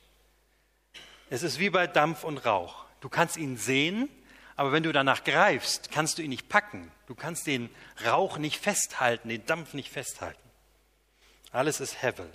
Es 1.33 1.43
ist 1.43 1.59
wie 1.59 1.71
bei 1.71 1.87
Dampf 1.87 2.25
und 2.25 2.45
Rauch. 2.45 2.85
Du 3.01 3.09
kannst 3.09 3.39
ihn 3.39 3.57
sehen, 3.57 4.11
aber 4.55 4.71
wenn 4.71 4.83
du 4.83 4.93
danach 4.93 5.25
greifst, 5.25 5.91
kannst 5.91 6.19
du 6.19 6.23
ihn 6.23 6.29
nicht 6.29 6.51
packen. 6.51 6.93
Du 7.07 7.15
kannst 7.15 7.47
den 7.47 7.71
Rauch 8.05 8.37
nicht 8.37 8.61
festhalten, 8.61 9.31
den 9.31 9.47
Dampf 9.47 9.73
nicht 9.73 9.91
festhalten. 9.91 10.43
Alles 11.51 11.81
ist 11.81 12.03
Hevel. 12.03 12.31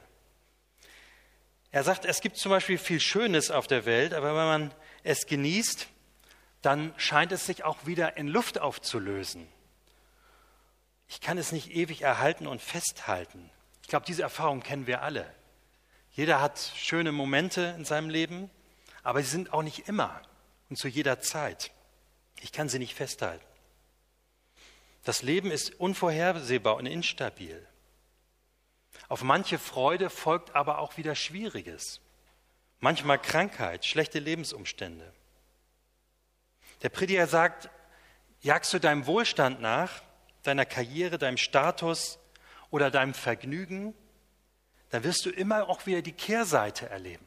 Er 1.70 1.84
sagt, 1.84 2.06
es 2.06 2.22
gibt 2.22 2.38
zum 2.38 2.50
Beispiel 2.50 2.80
viel 2.80 3.00
Schönes 3.00 3.52
auf 3.52 3.68
der 3.68 3.86
Welt, 3.86 4.16
aber 4.16 4.30
wenn 4.30 4.48
man 4.48 4.74
es 5.04 5.28
genießt, 5.28 5.88
dann 6.64 6.92
scheint 6.98 7.32
es 7.32 7.46
sich 7.46 7.64
auch 7.64 7.86
wieder 7.86 8.18
in 8.18 8.28
Luft 8.28 8.60
aufzulösen. 8.60 9.48
Ich 11.08 11.22
kann 11.22 11.38
es 11.38 11.52
nicht 11.52 11.70
ewig 11.70 12.02
erhalten 12.02 12.48
und 12.48 12.64
festhalten. 12.64 13.52
Ich 13.84 13.90
glaube, 13.90 14.08
diese 14.08 14.24
Erfahrung 14.24 14.64
kennen 14.64 14.88
wir 14.88 15.04
alle. 15.04 15.32
Jeder 16.14 16.42
hat 16.42 16.72
schöne 16.76 17.12
Momente 17.12 17.76
in 17.78 17.86
seinem 17.86 18.10
Leben, 18.10 18.50
aber 19.08 19.24
sie 19.24 19.30
sind 19.30 19.54
auch 19.54 19.64
nicht 19.64 19.88
immer 19.88 20.22
und 20.70 20.78
zu 20.78 20.90
jeder 20.90 21.22
Zeit. 21.22 21.72
Ich 22.42 22.52
kann 22.52 22.68
sie 22.68 22.78
nicht 22.78 22.94
festhalten. 22.94 23.46
Das 25.06 25.22
Leben 25.22 25.50
ist 25.50 25.80
unvorhersehbar 25.80 26.76
und 26.76 26.88
instabil. 26.88 27.66
Auf 29.08 29.24
manche 29.24 29.60
Freude 29.60 30.10
folgt 30.10 30.56
aber 30.56 30.80
auch 30.80 30.98
wieder 30.98 31.16
Schwieriges. 31.16 32.02
Manchmal 32.82 33.18
Krankheit, 33.18 33.86
schlechte 33.86 34.20
Lebensumstände. 34.20 35.14
Der 36.82 36.90
Prediger 36.90 37.28
sagt, 37.28 37.70
jagst 38.42 38.74
du 38.74 38.80
deinem 38.80 39.06
Wohlstand 39.06 39.62
nach, 39.62 40.02
deiner 40.44 40.66
Karriere, 40.66 41.18
deinem 41.18 41.38
Status 41.38 42.20
oder 42.72 42.92
deinem 42.92 43.14
Vergnügen, 43.14 43.94
dann 44.90 45.06
wirst 45.06 45.26
du 45.26 45.30
immer 45.30 45.70
auch 45.70 45.86
wieder 45.86 46.02
die 46.02 46.12
Kehrseite 46.12 46.90
erleben. 46.90 47.26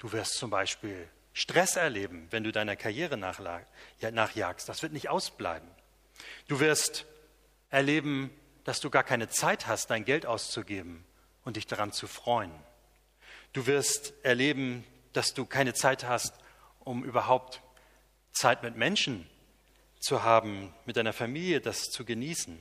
Du 0.00 0.10
wirst 0.12 0.38
zum 0.38 0.48
Beispiel 0.48 1.08
Stress 1.34 1.76
erleben, 1.76 2.26
wenn 2.30 2.42
du 2.42 2.52
deiner 2.52 2.74
Karriere 2.74 3.18
nachjagst. 3.18 4.68
Das 4.68 4.82
wird 4.82 4.94
nicht 4.94 5.10
ausbleiben. 5.10 5.68
Du 6.48 6.58
wirst 6.58 7.04
erleben, 7.68 8.30
dass 8.64 8.80
du 8.80 8.88
gar 8.88 9.04
keine 9.04 9.28
Zeit 9.28 9.66
hast, 9.66 9.90
dein 9.90 10.06
Geld 10.06 10.24
auszugeben 10.24 11.04
und 11.44 11.56
dich 11.56 11.66
daran 11.66 11.92
zu 11.92 12.06
freuen. 12.06 12.50
Du 13.52 13.66
wirst 13.66 14.14
erleben, 14.22 14.86
dass 15.12 15.34
du 15.34 15.44
keine 15.44 15.74
Zeit 15.74 16.04
hast, 16.04 16.34
um 16.78 17.04
überhaupt 17.04 17.60
Zeit 18.32 18.62
mit 18.62 18.76
Menschen 18.76 19.28
zu 19.98 20.22
haben, 20.22 20.74
mit 20.86 20.96
deiner 20.96 21.12
Familie 21.12 21.60
das 21.60 21.90
zu 21.90 22.06
genießen. 22.06 22.58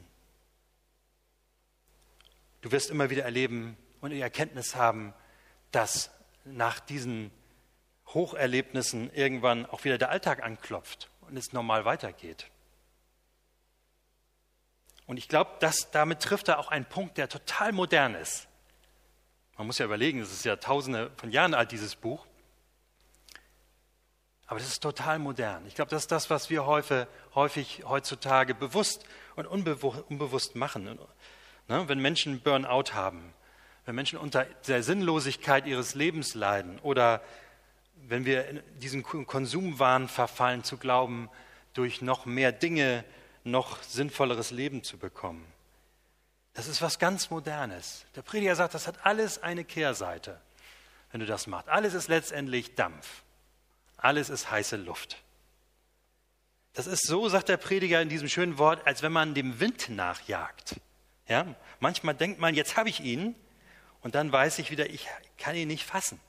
Du 2.60 2.72
wirst 2.74 2.90
immer 2.90 3.10
wieder 3.10 3.24
erleben 3.24 3.78
und 4.02 4.10
die 4.12 4.20
Erkenntnis 4.20 4.76
haben, 4.76 5.14
dass 5.72 6.12
nach 6.56 6.80
diesen 6.80 7.32
Hocherlebnissen 8.08 9.12
irgendwann 9.14 9.66
auch 9.66 9.84
wieder 9.84 9.98
der 9.98 10.10
Alltag 10.10 10.44
anklopft 10.44 11.10
und 11.22 11.38
es 11.38 11.54
normal 11.54 11.86
weitergeht. 11.86 12.48
Und 15.06 15.18
ich 15.18 15.28
glaube, 15.28 15.52
damit 15.92 16.20
trifft 16.22 16.48
er 16.50 16.60
auch 16.60 16.70
einen 16.70 16.86
Punkt, 16.86 17.18
der 17.18 17.30
total 17.30 17.72
modern 17.72 18.16
ist. 18.16 18.48
Man 19.58 19.68
muss 19.68 19.78
ja 19.78 19.86
überlegen, 19.86 20.20
es 20.22 20.32
ist 20.32 20.46
ja 20.46 20.56
tausende 20.56 21.12
von 21.18 21.32
Jahren 21.32 21.54
alt, 21.54 21.72
dieses 21.72 21.96
Buch. 21.96 22.26
Aber 24.48 24.60
das 24.60 24.70
ist 24.70 24.82
total 24.82 25.20
modern. 25.20 25.66
Ich 25.68 25.76
glaube, 25.76 25.92
das 25.92 26.04
ist 26.04 26.12
das, 26.12 26.30
was 26.30 26.50
wir 26.50 26.66
häufig, 26.66 27.08
häufig 27.36 27.84
heutzutage 27.86 28.56
bewusst 28.56 29.06
und 29.36 29.46
unbewusst 29.46 30.56
machen. 30.56 30.98
Ne? 31.68 31.88
Wenn 31.88 32.00
Menschen 32.00 32.40
Burnout 32.42 32.94
haben, 32.94 33.34
wenn 33.90 33.96
Menschen 33.96 34.20
unter 34.20 34.46
der 34.68 34.84
Sinnlosigkeit 34.84 35.66
ihres 35.66 35.96
Lebens 35.96 36.36
leiden 36.36 36.78
oder 36.82 37.24
wenn 37.96 38.24
wir 38.24 38.48
in 38.48 38.62
diesen 38.78 39.02
Konsumwahn 39.02 40.08
verfallen, 40.08 40.64
zu 40.64 40.78
glauben, 40.78 41.28
durch 41.74 42.00
noch 42.04 42.28
mehr 42.28 42.52
Dinge 42.52 43.04
noch 43.44 43.82
sinnvolleres 43.82 44.52
Leben 44.52 44.84
zu 44.84 45.00
bekommen. 45.00 45.44
Das 46.54 46.68
ist 46.68 46.84
was 46.84 47.00
ganz 47.00 47.32
Modernes. 47.32 48.06
Der 48.16 48.22
Prediger 48.22 48.56
sagt, 48.56 48.76
das 48.76 48.86
hat 48.86 49.08
alles 49.08 49.42
eine 49.42 49.64
Kehrseite, 49.64 50.40
wenn 51.12 51.22
du 51.22 51.26
das 51.26 51.48
machst. 51.48 51.68
Alles 51.68 51.96
ist 51.96 52.10
letztendlich 52.10 52.76
Dampf. 52.76 53.24
Alles 53.98 54.30
ist 54.30 54.52
heiße 54.52 54.76
Luft. 54.76 55.18
Das 56.74 56.86
ist 56.86 57.08
so, 57.08 57.28
sagt 57.28 57.50
der 57.50 57.58
Prediger 57.58 58.04
in 58.04 58.10
diesem 58.10 58.30
schönen 58.30 58.60
Wort, 58.60 58.86
als 58.86 59.02
wenn 59.02 59.12
man 59.12 59.34
dem 59.34 59.60
Wind 59.60 59.90
nachjagt. 59.90 60.80
Ja? 61.28 61.56
Manchmal 61.80 62.14
denkt 62.14 62.40
man, 62.40 62.54
jetzt 62.54 62.78
habe 62.78 62.90
ich 62.90 63.00
ihn, 63.00 63.34
und 64.02 64.16
dann 64.16 64.32
weiß 64.32 64.60
ich 64.60 64.72
wieder, 64.72 64.90
ich 64.90 65.08
kann 65.38 65.56
ihn 65.56 65.68
nicht 65.68 65.86
fassen. 65.86 66.20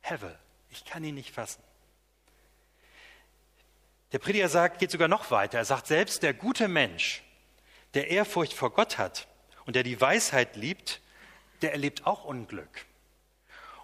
Hevel, 0.00 0.38
ich 0.70 0.84
kann 0.84 1.02
ihn 1.04 1.14
nicht 1.14 1.34
fassen. 1.34 1.62
Der 4.12 4.18
Prediger 4.18 4.48
sagt, 4.48 4.78
geht 4.78 4.90
sogar 4.90 5.08
noch 5.08 5.30
weiter. 5.30 5.58
Er 5.58 5.64
sagt, 5.64 5.86
selbst 5.86 6.22
der 6.22 6.34
gute 6.34 6.68
Mensch, 6.68 7.22
der 7.94 8.08
Ehrfurcht 8.08 8.52
vor 8.52 8.70
Gott 8.70 8.98
hat 8.98 9.28
und 9.66 9.76
der 9.76 9.82
die 9.82 10.00
Weisheit 10.00 10.56
liebt, 10.56 11.00
der 11.62 11.72
erlebt 11.72 12.06
auch 12.06 12.24
Unglück. 12.24 12.86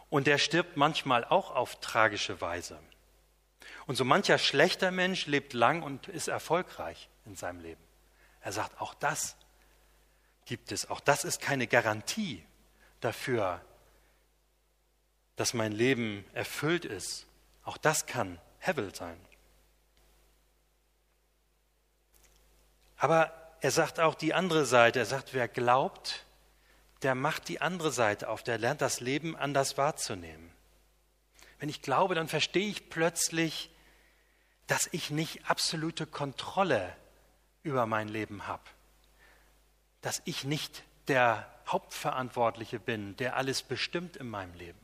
Und 0.09 0.27
der 0.27 0.39
stirbt 0.39 0.77
manchmal 0.77 1.25
auch 1.25 1.51
auf 1.51 1.81
tragische 1.81 2.41
Weise. 2.41 2.79
Und 3.87 3.97
so 3.97 4.05
mancher 4.05 4.39
schlechter 4.39 4.91
Mensch 4.91 5.27
lebt 5.27 5.53
lang 5.53 5.83
und 5.83 6.09
ist 6.09 6.29
erfolgreich 6.29 7.09
in 7.25 7.37
seinem 7.37 7.61
Leben. 7.61 7.83
Er 8.41 8.53
sagt, 8.53 8.81
auch 8.81 8.95
das 8.95 9.37
gibt 10.45 10.73
es. 10.73 10.89
Auch 10.91 11.01
das 11.01 11.25
ist 11.25 11.41
keine 11.41 11.67
Garantie 11.67 12.45
dafür, 13.01 13.61
dass 15.37 15.55
mein 15.55 15.73
Leben 15.73 16.25
erfüllt 16.33 16.85
ist. 16.85 17.27
Auch 17.65 17.77
das 17.77 18.07
kann 18.07 18.41
Hevel 18.59 18.95
sein. 18.95 19.21
Aber 22.97 23.33
er 23.61 23.71
sagt 23.71 24.01
auch 24.01 24.15
die 24.15 24.35
andere 24.35 24.65
Seite. 24.65 24.99
Er 25.01 25.07
sagt, 25.07 25.35
wer 25.35 25.49
glaubt, 25.49 26.25
der 27.03 27.15
macht 27.15 27.49
die 27.49 27.61
andere 27.61 27.93
Seite 27.93 28.29
auf. 28.29 28.43
Der 28.43 28.59
lernt 28.59 28.81
das 28.81 29.01
Leben 29.01 29.37
anders 29.37 29.77
wahrzunehmen. 29.77 30.51
Wenn 31.59 31.69
ich 31.69 31.83
glaube, 31.83 32.15
dann 32.15 32.29
verstehe 32.29 32.69
ich 32.69 32.91
plötzlich, 32.91 33.71
dass 34.67 34.89
ich 34.93 35.11
nicht 35.11 35.49
absolute 35.49 36.07
Kontrolle 36.07 36.97
über 37.63 37.87
mein 37.87 38.09
Leben 38.09 38.47
habe. 38.47 38.65
Dass 40.01 40.23
ich 40.25 40.45
nicht 40.45 40.83
der 41.09 41.51
Hauptverantwortliche 41.67 42.79
bin, 42.79 43.17
der 43.17 43.37
alles 43.37 43.63
bestimmt 43.63 44.17
in 44.17 44.29
meinem 44.29 44.55
Leben. 44.55 44.79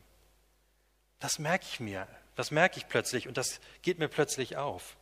Das 1.20 1.38
merke 1.38 1.64
ich 1.70 1.80
mir, 1.80 2.08
das 2.34 2.50
merke 2.50 2.78
ich 2.78 2.88
plötzlich 2.88 3.28
und 3.28 3.36
das 3.36 3.60
geht 3.82 3.98
mir 3.98 4.08
plötzlich 4.08 4.56
auf. 4.56 4.96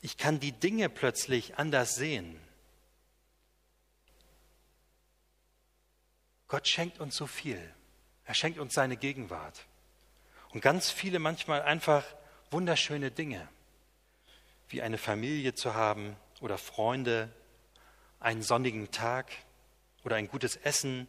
Ich 0.00 0.16
kann 0.16 0.40
die 0.40 0.52
Dinge 0.52 0.88
plötzlich 0.88 1.58
anders 1.58 1.96
sehen. 1.96 2.40
Gott 6.46 6.66
schenkt 6.66 6.98
uns 6.98 7.16
so 7.16 7.26
viel. 7.26 7.60
Er 8.24 8.34
schenkt 8.34 8.58
uns 8.58 8.74
seine 8.74 8.96
Gegenwart. 8.96 9.66
Und 10.50 10.62
ganz 10.62 10.90
viele 10.90 11.18
manchmal 11.18 11.62
einfach 11.62 12.04
wunderschöne 12.50 13.10
Dinge, 13.10 13.46
wie 14.68 14.80
eine 14.80 14.96
Familie 14.96 15.54
zu 15.54 15.74
haben 15.74 16.16
oder 16.40 16.56
Freunde, 16.56 17.28
einen 18.20 18.42
sonnigen 18.42 18.90
Tag 18.90 19.30
oder 20.04 20.16
ein 20.16 20.28
gutes 20.28 20.56
Essen. 20.56 21.06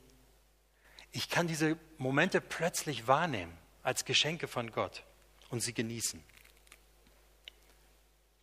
Ich 1.11 1.29
kann 1.29 1.47
diese 1.47 1.77
Momente 1.97 2.41
plötzlich 2.41 3.07
wahrnehmen 3.07 3.57
als 3.83 4.05
Geschenke 4.05 4.47
von 4.47 4.71
Gott 4.71 5.03
und 5.49 5.61
sie 5.61 5.73
genießen. 5.73 6.23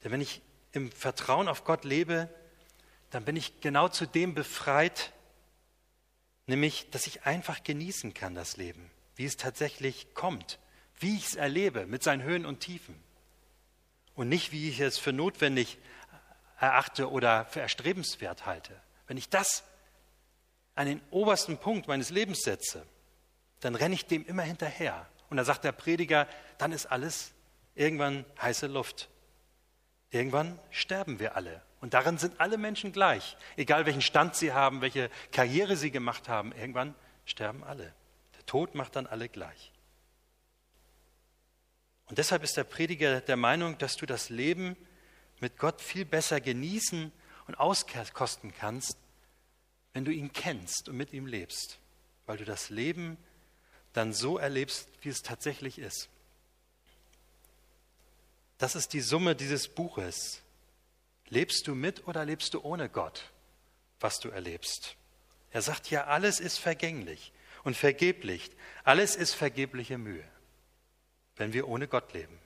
Denn 0.03 0.13
wenn 0.13 0.21
ich 0.21 0.43
im 0.73 0.91
Vertrauen 0.91 1.49
auf 1.49 1.65
Gott 1.65 1.85
lebe, 1.85 2.29
dann 3.11 3.25
bin 3.25 3.37
ich 3.37 3.61
genau 3.61 3.89
zu 3.89 4.07
dem 4.07 4.35
befreit, 4.35 5.13
nämlich, 6.47 6.91
dass 6.91 7.07
ich 7.07 7.25
einfach 7.25 7.63
genießen 7.63 8.15
kann 8.15 8.35
das 8.35 8.57
Leben, 8.57 8.91
wie 9.15 9.25
es 9.25 9.37
tatsächlich 9.37 10.15
kommt, 10.15 10.59
wie 10.99 11.17
ich 11.17 11.27
es 11.27 11.35
erlebe 11.35 11.87
mit 11.87 12.03
seinen 12.03 12.23
Höhen 12.23 12.47
und 12.47 12.61
Tiefen. 12.61 13.01
Und 14.15 14.29
nicht, 14.29 14.53
wie 14.53 14.69
ich 14.69 14.81
es 14.81 14.99
für 14.99 15.13
notwendig 15.13 15.79
erachte 16.59 17.11
oder 17.11 17.45
für 17.47 17.61
erstrebenswert 17.61 18.47
halte. 18.47 18.73
Wenn 19.07 19.17
ich 19.17 19.29
das 19.29 19.65
an 20.75 20.87
den 20.87 21.01
obersten 21.11 21.59
Punkt 21.59 21.89
meines 21.89 22.11
Lebens 22.11 22.43
setze, 22.43 22.87
dann 23.61 23.75
renne 23.75 23.95
ich 23.95 24.07
dem 24.07 24.25
immer 24.27 24.43
hinterher. 24.43 25.07
Und 25.31 25.37
da 25.37 25.45
sagt 25.45 25.65
der 25.65 25.73
Prediger, 25.73 26.29
dann 26.59 26.73
ist 26.73 26.87
alles 26.87 27.33
irgendwann 27.75 28.25
heiße 28.41 28.67
Luft. 28.67 29.09
Irgendwann 30.11 30.59
sterben 30.71 31.19
wir 31.19 31.37
alle. 31.37 31.63
Und 31.81 31.95
darin 31.95 32.19
sind 32.19 32.41
alle 32.41 32.59
Menschen 32.59 32.93
gleich. 32.93 33.37
Egal 33.57 33.87
welchen 33.87 34.03
Stand 34.03 34.35
sie 34.35 34.53
haben, 34.53 34.81
welche 34.81 35.11
Karriere 35.33 35.77
sie 35.77 35.91
gemacht 35.91 36.29
haben, 36.29 36.53
irgendwann 36.53 36.95
sterben 37.25 37.65
alle. 37.65 37.93
Der 38.37 38.47
Tod 38.47 38.75
macht 38.75 38.97
dann 38.97 39.07
alle 39.07 39.29
gleich. 39.29 39.73
Und 42.07 42.19
deshalb 42.19 42.45
ist 42.45 42.57
der 42.57 42.65
Prediger 42.65 43.21
der 43.21 43.37
Meinung, 43.37 43.79
dass 43.79 43.97
du 43.97 44.07
das 44.07 44.31
Leben 44.31 44.77
mit 45.41 45.59
Gott 45.59 45.81
viel 45.81 46.05
besser 46.05 46.41
genießen 46.41 47.13
und 47.47 47.55
auskosten 47.55 48.53
kannst, 48.53 48.99
wenn 49.93 50.05
du 50.05 50.13
ihn 50.13 50.33
kennst 50.33 50.89
und 50.89 50.97
mit 50.97 51.13
ihm 51.13 51.27
lebst, 51.27 51.79
weil 52.27 52.37
du 52.37 52.45
das 52.45 52.71
Leben 52.71 53.17
dann 53.93 54.13
so 54.13 54.37
erlebst, 54.39 54.89
wie 55.01 55.09
es 55.09 55.23
tatsächlich 55.23 55.79
ist. 55.79 56.09
Das 58.59 58.75
ist 58.75 58.93
die 58.93 59.01
Summe 59.01 59.35
dieses 59.37 59.69
Buches. 59.69 60.43
Lebst 61.29 61.67
du 61.67 61.75
mit 61.75 62.07
oder 62.07 62.25
lebst 62.25 62.55
du 62.55 62.61
ohne 62.63 62.89
Gott, 62.89 63.33
was 64.01 64.21
du 64.21 64.29
erlebst? 64.29 64.97
Er 65.51 65.63
sagt 65.63 65.91
ja, 65.91 66.05
alles 66.05 66.41
ist 66.41 66.59
vergänglich 66.59 67.33
und 67.65 67.77
vergeblich. 67.77 68.51
Alles 68.85 69.17
ist 69.17 69.35
vergebliche 69.35 69.99
Mühe, 69.99 70.25
wenn 71.37 71.53
wir 71.53 71.69
ohne 71.69 71.89
Gott 71.89 72.13
leben. 72.13 72.39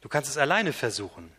Du 0.00 0.08
kannst 0.08 0.30
es 0.30 0.38
alleine 0.38 0.72
versuchen, 0.72 1.32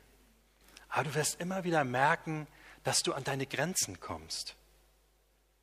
aber 0.90 1.06
du 1.06 1.16
wirst 1.16 1.40
immer 1.40 1.64
wieder 1.64 1.84
merken, 1.84 2.48
dass 2.84 3.04
du 3.04 3.14
an 3.14 3.24
deine 3.24 3.46
Grenzen 3.46 4.00
kommst, 4.00 4.56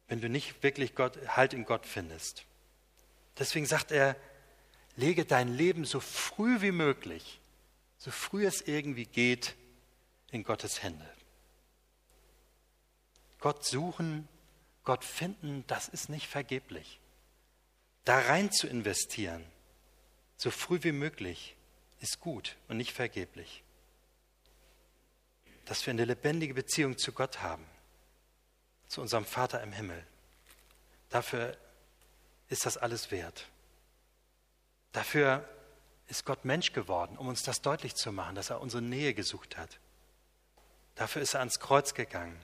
wenn 0.09 0.21
du 0.21 0.29
nicht 0.29 0.63
wirklich 0.63 0.95
Gott, 0.95 1.19
Halt 1.29 1.53
in 1.53 1.65
Gott 1.65 1.87
findest. 1.87 2.45
Deswegen 3.39 3.67
sagt 3.67 3.93
er, 3.93 4.17
lege 4.97 5.25
dein 5.25 5.49
Leben 5.49 5.85
so 5.85 6.01
früh 6.01 6.61
wie 6.63 6.73
möglich 6.73 7.41
so 7.99 8.11
früh 8.11 8.47
es 8.47 8.61
irgendwie 8.63 9.07
geht, 9.07 9.55
in 10.31 10.43
Gottes 10.43 10.83
Hände. 10.83 11.09
Gott 13.41 13.65
suchen, 13.65 14.29
Gott 14.85 15.05
finden, 15.05 15.65
das 15.67 15.89
ist 15.89 16.09
nicht 16.09 16.27
vergeblich. 16.27 17.01
Da 18.05 18.19
rein 18.19 18.53
zu 18.53 18.67
investieren, 18.67 19.45
so 20.37 20.51
früh 20.51 20.79
wie 20.83 20.93
möglich, 20.93 21.57
ist 22.01 22.21
gut 22.21 22.57
und 22.69 22.77
nicht 22.77 22.93
vergeblich. 22.93 23.63
Dass 25.67 25.85
wir 25.85 25.93
eine 25.93 26.07
lebendige 26.07 26.55
Beziehung 26.55 26.97
zu 26.97 27.13
Gott 27.13 27.43
haben, 27.43 27.67
zu 28.89 29.01
unserem 29.01 29.25
Vater 29.25 29.63
im 29.63 29.73
Himmel. 29.73 30.07
dafür 31.11 31.57
ist 32.49 32.65
das 32.65 32.77
alles 32.77 33.11
wert. 33.11 33.47
Dafür 34.93 35.47
ist 36.09 36.25
Gott 36.25 36.45
Mensch 36.45 36.73
geworden, 36.73 37.19
um 37.19 37.29
uns 37.29 37.43
das 37.43 37.61
deutlich 37.61 37.95
zu 37.95 38.13
machen, 38.13 38.35
dass 38.35 38.51
er 38.51 38.61
unsere 38.61 38.83
Nähe 38.83 39.13
gesucht 39.13 39.57
hat. 39.57 39.79
Dafür 40.95 41.23
ist 41.23 41.35
er 41.35 41.41
ans 41.41 41.59
Kreuz 41.59 41.95
gegangen. 41.95 42.41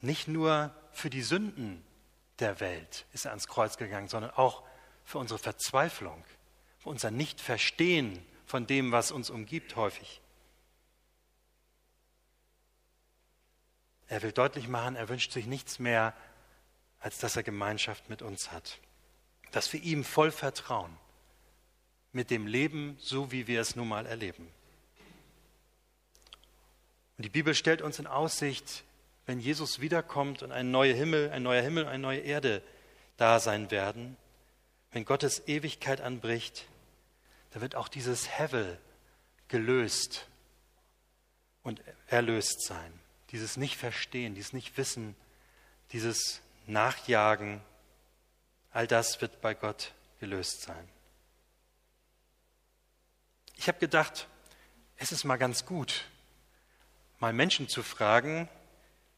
Nicht 0.00 0.28
nur 0.28 0.74
für 0.92 1.10
die 1.10 1.22
Sünden 1.22 1.84
der 2.38 2.60
Welt 2.60 3.04
ist 3.12 3.26
er 3.26 3.32
ans 3.32 3.48
Kreuz 3.48 3.76
gegangen, 3.76 4.08
sondern 4.08 4.30
auch 4.30 4.62
für 5.04 5.18
unsere 5.18 5.38
Verzweiflung, 5.38 6.24
für 6.78 6.88
unser 6.88 7.10
Nichtverstehen 7.10 8.24
von 8.46 8.66
dem, 8.66 8.92
was 8.92 9.12
uns 9.12 9.28
umgibt 9.28 9.76
häufig. 9.76 10.20
Er 14.10 14.22
will 14.22 14.32
deutlich 14.32 14.66
machen, 14.66 14.96
er 14.96 15.08
wünscht 15.08 15.30
sich 15.30 15.46
nichts 15.46 15.78
mehr, 15.78 16.14
als 16.98 17.18
dass 17.18 17.36
er 17.36 17.44
Gemeinschaft 17.44 18.10
mit 18.10 18.22
uns 18.22 18.50
hat. 18.50 18.80
Dass 19.52 19.72
wir 19.72 19.80
ihm 19.80 20.02
voll 20.04 20.32
vertrauen 20.32 20.94
mit 22.12 22.30
dem 22.30 22.48
Leben, 22.48 22.96
so 22.98 23.30
wie 23.30 23.46
wir 23.46 23.60
es 23.60 23.76
nun 23.76 23.86
mal 23.86 24.06
erleben. 24.06 24.48
Und 27.16 27.24
die 27.24 27.30
Bibel 27.30 27.54
stellt 27.54 27.82
uns 27.82 28.00
in 28.00 28.08
Aussicht, 28.08 28.82
wenn 29.26 29.38
Jesus 29.38 29.80
wiederkommt 29.80 30.42
und 30.42 30.50
ein 30.50 30.72
neuer 30.72 30.94
Himmel, 30.94 31.30
ein 31.30 31.44
neuer 31.44 31.62
Himmel, 31.62 31.86
eine 31.86 32.00
neue 32.00 32.20
Erde 32.20 32.62
da 33.16 33.38
sein 33.38 33.70
werden, 33.70 34.16
wenn 34.90 35.04
Gottes 35.04 35.46
Ewigkeit 35.46 36.00
anbricht, 36.00 36.66
da 37.50 37.60
wird 37.60 37.76
auch 37.76 37.86
dieses 37.86 38.28
Hevel 38.28 38.76
gelöst 39.46 40.26
und 41.62 41.80
erlöst 42.08 42.66
sein. 42.66 42.99
Dieses 43.32 43.56
Nicht-Verstehen, 43.56 44.34
dieses 44.34 44.52
Nicht-Wissen, 44.52 45.14
dieses 45.92 46.40
Nachjagen, 46.66 47.60
all 48.72 48.86
das 48.86 49.20
wird 49.20 49.40
bei 49.40 49.54
Gott 49.54 49.92
gelöst 50.20 50.62
sein. 50.62 50.88
Ich 53.56 53.68
habe 53.68 53.78
gedacht, 53.78 54.26
es 54.96 55.12
ist 55.12 55.24
mal 55.24 55.36
ganz 55.36 55.66
gut, 55.66 56.04
mal 57.18 57.32
Menschen 57.32 57.68
zu 57.68 57.82
fragen, 57.82 58.48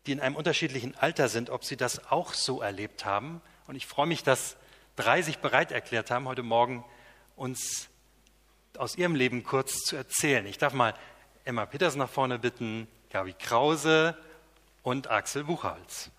die 0.06 0.12
in 0.12 0.20
einem 0.20 0.36
unterschiedlichen 0.36 0.96
Alter 0.96 1.28
sind, 1.28 1.50
ob 1.50 1.64
sie 1.64 1.76
das 1.76 2.10
auch 2.10 2.34
so 2.34 2.60
erlebt 2.60 3.04
haben. 3.04 3.40
Und 3.66 3.76
ich 3.76 3.86
freue 3.86 4.06
mich, 4.06 4.22
dass 4.22 4.56
drei 4.96 5.22
sich 5.22 5.38
bereit 5.38 5.70
erklärt 5.70 6.10
haben, 6.10 6.26
heute 6.26 6.42
Morgen 6.42 6.84
uns 7.36 7.88
aus 8.76 8.96
ihrem 8.96 9.14
Leben 9.14 9.44
kurz 9.44 9.84
zu 9.84 9.96
erzählen. 9.96 10.46
Ich 10.46 10.58
darf 10.58 10.72
mal 10.72 10.94
Emma 11.44 11.66
Peters 11.66 11.96
nach 11.96 12.08
vorne 12.08 12.38
bitten, 12.38 12.86
Gabi 13.10 13.32
Krause 13.32 14.16
und 14.82 15.10
Axel 15.10 15.42
Buchholz. 15.42 16.10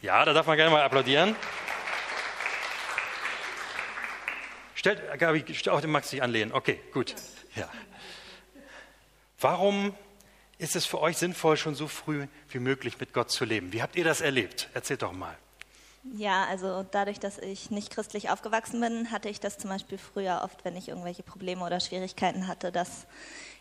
Ja, 0.00 0.24
da 0.24 0.32
darf 0.32 0.46
man 0.46 0.56
gerne 0.56 0.70
mal 0.70 0.82
applaudieren. 0.82 1.36
Stellt, 4.74 5.00
Gabi, 5.18 5.44
auch 5.68 5.80
den 5.80 5.90
Max 5.90 6.10
sich 6.10 6.22
anlehnen. 6.22 6.52
Okay, 6.52 6.80
gut. 6.92 7.14
Ja. 7.54 7.70
Warum 9.38 9.94
ist 10.56 10.76
es 10.76 10.86
für 10.86 11.00
euch 11.00 11.18
sinnvoll, 11.18 11.56
schon 11.56 11.74
so 11.74 11.88
früh 11.88 12.26
wie 12.48 12.58
möglich 12.58 12.98
mit 12.98 13.12
Gott 13.12 13.30
zu 13.30 13.44
leben? 13.44 13.72
Wie 13.72 13.82
habt 13.82 13.96
ihr 13.96 14.04
das 14.04 14.22
erlebt? 14.22 14.70
Erzählt 14.72 15.02
doch 15.02 15.12
mal. 15.12 15.36
Ja, 16.04 16.46
also 16.46 16.84
dadurch, 16.90 17.20
dass 17.20 17.38
ich 17.38 17.70
nicht 17.70 17.90
christlich 17.90 18.28
aufgewachsen 18.30 18.80
bin, 18.80 19.12
hatte 19.12 19.28
ich 19.28 19.38
das 19.38 19.56
zum 19.58 19.70
Beispiel 19.70 19.98
früher 19.98 20.40
oft, 20.42 20.64
wenn 20.64 20.76
ich 20.76 20.88
irgendwelche 20.88 21.22
Probleme 21.22 21.64
oder 21.64 21.78
Schwierigkeiten 21.78 22.48
hatte, 22.48 22.72
dass 22.72 23.06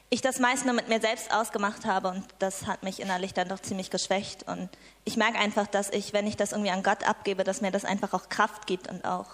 ich 0.10 0.22
das 0.22 0.40
meist 0.40 0.66
nur 0.66 0.74
mit 0.74 0.90
mir 0.90 1.00
selbst 1.00 1.32
ausgemacht 1.32 1.86
habe 1.86 2.10
und 2.10 2.26
das 2.40 2.66
hat 2.66 2.84
mich 2.84 3.00
innerlich 3.00 3.34
dann 3.34 3.48
doch 3.48 3.62
ziemlich 3.62 3.92
geschwächt. 3.92 4.44
Und 4.44 4.70
ich 5.06 5.18
merke 5.18 5.38
einfach, 5.38 5.68
dass 5.68 5.90
ich, 5.92 6.14
wenn 6.14 6.28
ich 6.28 6.36
das 6.36 6.52
irgendwie 6.52 6.72
an 6.72 6.84
Gott 6.84 7.08
abgebe, 7.08 7.44
dass 7.44 7.62
mir 7.62 7.72
das 7.72 7.86
einfach 7.86 8.14
auch 8.14 8.28
Kraft 8.28 8.66
gibt 8.66 8.90
und 8.90 9.06
auch 9.06 9.28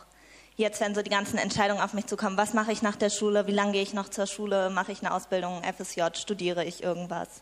jetzt, 0.57 0.81
wenn 0.81 0.93
so 0.93 1.01
die 1.01 1.09
ganzen 1.09 1.37
Entscheidungen 1.37 1.81
auf 1.81 1.93
mich 1.93 2.07
zukommen, 2.07 2.37
was 2.37 2.53
mache 2.53 2.73
ich 2.73 2.81
nach 2.81 2.97
der 2.97 3.09
Schule, 3.09 3.47
wie 3.47 3.53
lange 3.53 3.71
gehe 3.71 3.81
ich 3.81 3.93
noch 3.93 4.09
zur 4.09 4.27
Schule, 4.27 4.69
mache 4.69 4.91
ich 4.91 5.01
eine 5.01 5.13
Ausbildung, 5.13 5.63
FSJ, 5.63 6.01
studiere 6.15 6.65
ich 6.65 6.83
irgendwas. 6.83 7.41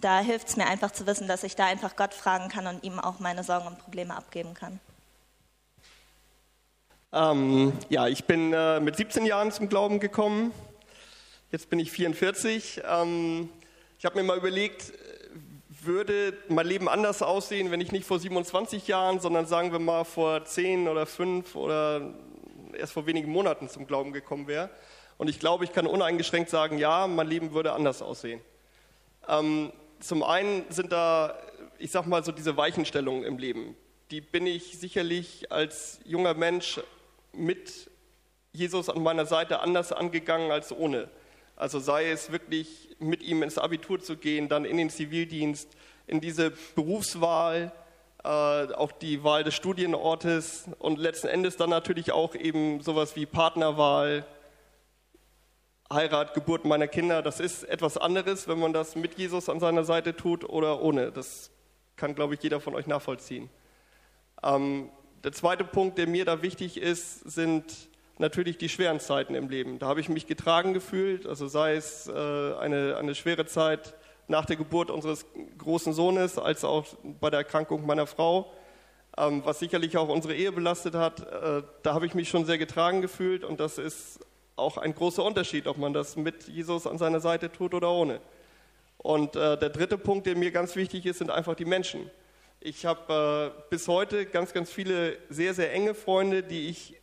Da 0.00 0.18
hilft 0.18 0.48
es 0.48 0.56
mir 0.56 0.66
einfach 0.66 0.90
zu 0.90 1.06
wissen, 1.06 1.28
dass 1.28 1.44
ich 1.44 1.54
da 1.56 1.64
einfach 1.64 1.96
Gott 1.96 2.12
fragen 2.12 2.48
kann 2.48 2.66
und 2.66 2.82
ihm 2.82 2.98
auch 2.98 3.20
meine 3.20 3.44
Sorgen 3.44 3.68
und 3.68 3.78
Probleme 3.78 4.14
abgeben 4.14 4.52
kann. 4.52 4.80
Ähm, 7.12 7.72
ja, 7.88 8.08
ich 8.08 8.24
bin 8.24 8.52
äh, 8.52 8.80
mit 8.80 8.96
17 8.96 9.26
Jahren 9.26 9.52
zum 9.52 9.68
Glauben 9.68 10.00
gekommen. 10.00 10.52
Jetzt 11.52 11.70
bin 11.70 11.78
ich 11.78 11.92
44. 11.92 12.82
Ähm, 12.84 13.48
ich 13.98 14.04
habe 14.04 14.16
mir 14.16 14.24
mal 14.24 14.36
überlegt, 14.36 14.92
würde 15.68 16.36
mein 16.48 16.66
Leben 16.66 16.88
anders 16.88 17.22
aussehen, 17.22 17.70
wenn 17.70 17.80
ich 17.80 17.92
nicht 17.92 18.06
vor 18.06 18.18
27 18.18 18.88
Jahren, 18.88 19.20
sondern 19.20 19.46
sagen 19.46 19.70
wir 19.70 19.78
mal 19.78 20.04
vor 20.04 20.44
10 20.44 20.88
oder 20.88 21.06
5 21.06 21.54
oder 21.54 22.12
erst 22.76 22.92
vor 22.92 23.06
wenigen 23.06 23.30
Monaten 23.30 23.68
zum 23.68 23.86
Glauben 23.86 24.12
gekommen 24.12 24.48
wäre. 24.48 24.68
Und 25.16 25.28
ich 25.28 25.38
glaube, 25.38 25.64
ich 25.64 25.72
kann 25.72 25.86
uneingeschränkt 25.86 26.50
sagen, 26.50 26.76
ja, 26.76 27.06
mein 27.06 27.28
Leben 27.28 27.52
würde 27.52 27.72
anders 27.72 28.02
aussehen. 28.02 28.40
Ähm, 29.28 29.72
zum 30.00 30.24
einen 30.24 30.64
sind 30.70 30.90
da, 30.90 31.38
ich 31.78 31.92
sag 31.92 32.06
mal, 32.06 32.24
so 32.24 32.32
diese 32.32 32.56
Weichenstellungen 32.56 33.22
im 33.22 33.38
Leben. 33.38 33.76
Die 34.10 34.20
bin 34.20 34.46
ich 34.46 34.78
sicherlich 34.78 35.50
als 35.52 36.00
junger 36.04 36.34
Mensch 36.34 36.80
mit 37.36 37.90
Jesus 38.52 38.88
an 38.88 39.02
meiner 39.02 39.26
Seite 39.26 39.60
anders 39.60 39.92
angegangen 39.92 40.50
als 40.50 40.72
ohne. 40.72 41.08
Also 41.56 41.78
sei 41.78 42.10
es 42.10 42.32
wirklich 42.32 42.96
mit 42.98 43.22
ihm 43.22 43.42
ins 43.42 43.58
Abitur 43.58 44.00
zu 44.00 44.16
gehen, 44.16 44.48
dann 44.48 44.64
in 44.64 44.76
den 44.76 44.90
Zivildienst, 44.90 45.68
in 46.06 46.20
diese 46.20 46.52
Berufswahl, 46.74 47.72
äh, 48.24 48.28
auch 48.28 48.92
die 48.92 49.24
Wahl 49.24 49.44
des 49.44 49.54
Studienortes 49.54 50.68
und 50.78 50.98
letzten 50.98 51.28
Endes 51.28 51.56
dann 51.56 51.70
natürlich 51.70 52.12
auch 52.12 52.34
eben 52.34 52.80
sowas 52.80 53.16
wie 53.16 53.24
Partnerwahl, 53.24 54.26
Heirat, 55.92 56.34
Geburt 56.34 56.64
meiner 56.64 56.88
Kinder. 56.88 57.22
Das 57.22 57.38
ist 57.38 57.62
etwas 57.64 57.96
anderes, 57.96 58.48
wenn 58.48 58.58
man 58.58 58.72
das 58.72 58.96
mit 58.96 59.16
Jesus 59.16 59.48
an 59.48 59.60
seiner 59.60 59.84
Seite 59.84 60.16
tut 60.16 60.44
oder 60.44 60.82
ohne. 60.82 61.12
Das 61.12 61.50
kann, 61.94 62.14
glaube 62.14 62.34
ich, 62.34 62.42
jeder 62.42 62.60
von 62.60 62.74
euch 62.74 62.86
nachvollziehen. 62.86 63.48
Ähm, 64.42 64.90
der 65.26 65.32
zweite 65.32 65.64
Punkt, 65.64 65.98
der 65.98 66.06
mir 66.06 66.24
da 66.24 66.40
wichtig 66.40 66.80
ist, 66.80 67.28
sind 67.28 67.64
natürlich 68.16 68.58
die 68.58 68.68
schweren 68.68 69.00
Zeiten 69.00 69.34
im 69.34 69.48
Leben. 69.48 69.80
Da 69.80 69.88
habe 69.88 69.98
ich 69.98 70.08
mich 70.08 70.28
getragen 70.28 70.72
gefühlt, 70.72 71.26
also 71.26 71.48
sei 71.48 71.74
es 71.74 72.06
äh, 72.06 72.12
eine, 72.12 72.96
eine 72.96 73.12
schwere 73.16 73.44
Zeit 73.44 73.94
nach 74.28 74.44
der 74.44 74.54
Geburt 74.54 74.88
unseres 74.88 75.26
großen 75.58 75.92
Sohnes, 75.92 76.38
als 76.38 76.62
auch 76.62 76.86
bei 77.20 77.28
der 77.28 77.40
Erkrankung 77.40 77.84
meiner 77.86 78.06
Frau, 78.06 78.52
ähm, 79.18 79.42
was 79.44 79.58
sicherlich 79.58 79.96
auch 79.96 80.08
unsere 80.08 80.32
Ehe 80.32 80.52
belastet 80.52 80.94
hat. 80.94 81.22
Äh, 81.22 81.64
da 81.82 81.92
habe 81.92 82.06
ich 82.06 82.14
mich 82.14 82.28
schon 82.28 82.44
sehr 82.44 82.56
getragen 82.56 83.00
gefühlt 83.02 83.42
und 83.42 83.58
das 83.58 83.78
ist 83.78 84.20
auch 84.54 84.78
ein 84.78 84.94
großer 84.94 85.24
Unterschied, 85.24 85.66
ob 85.66 85.76
man 85.76 85.92
das 85.92 86.14
mit 86.14 86.46
Jesus 86.46 86.86
an 86.86 86.98
seiner 86.98 87.18
Seite 87.18 87.50
tut 87.50 87.74
oder 87.74 87.90
ohne. 87.90 88.20
Und 88.98 89.34
äh, 89.34 89.58
der 89.58 89.70
dritte 89.70 89.98
Punkt, 89.98 90.28
der 90.28 90.36
mir 90.36 90.52
ganz 90.52 90.76
wichtig 90.76 91.04
ist, 91.04 91.18
sind 91.18 91.32
einfach 91.32 91.56
die 91.56 91.64
Menschen. 91.64 92.12
Ich 92.60 92.86
habe 92.86 93.54
äh, 93.56 93.62
bis 93.70 93.86
heute 93.86 94.26
ganz, 94.26 94.52
ganz 94.52 94.70
viele 94.70 95.18
sehr, 95.28 95.54
sehr 95.54 95.72
enge 95.72 95.94
Freunde, 95.94 96.42
die 96.42 96.68
ich 96.68 97.00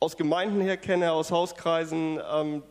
aus 0.00 0.16
Gemeinden 0.16 0.60
her 0.60 0.76
kenne, 0.76 1.12
aus 1.12 1.30
Hauskreisen. 1.30 2.20
Ähm, 2.32 2.62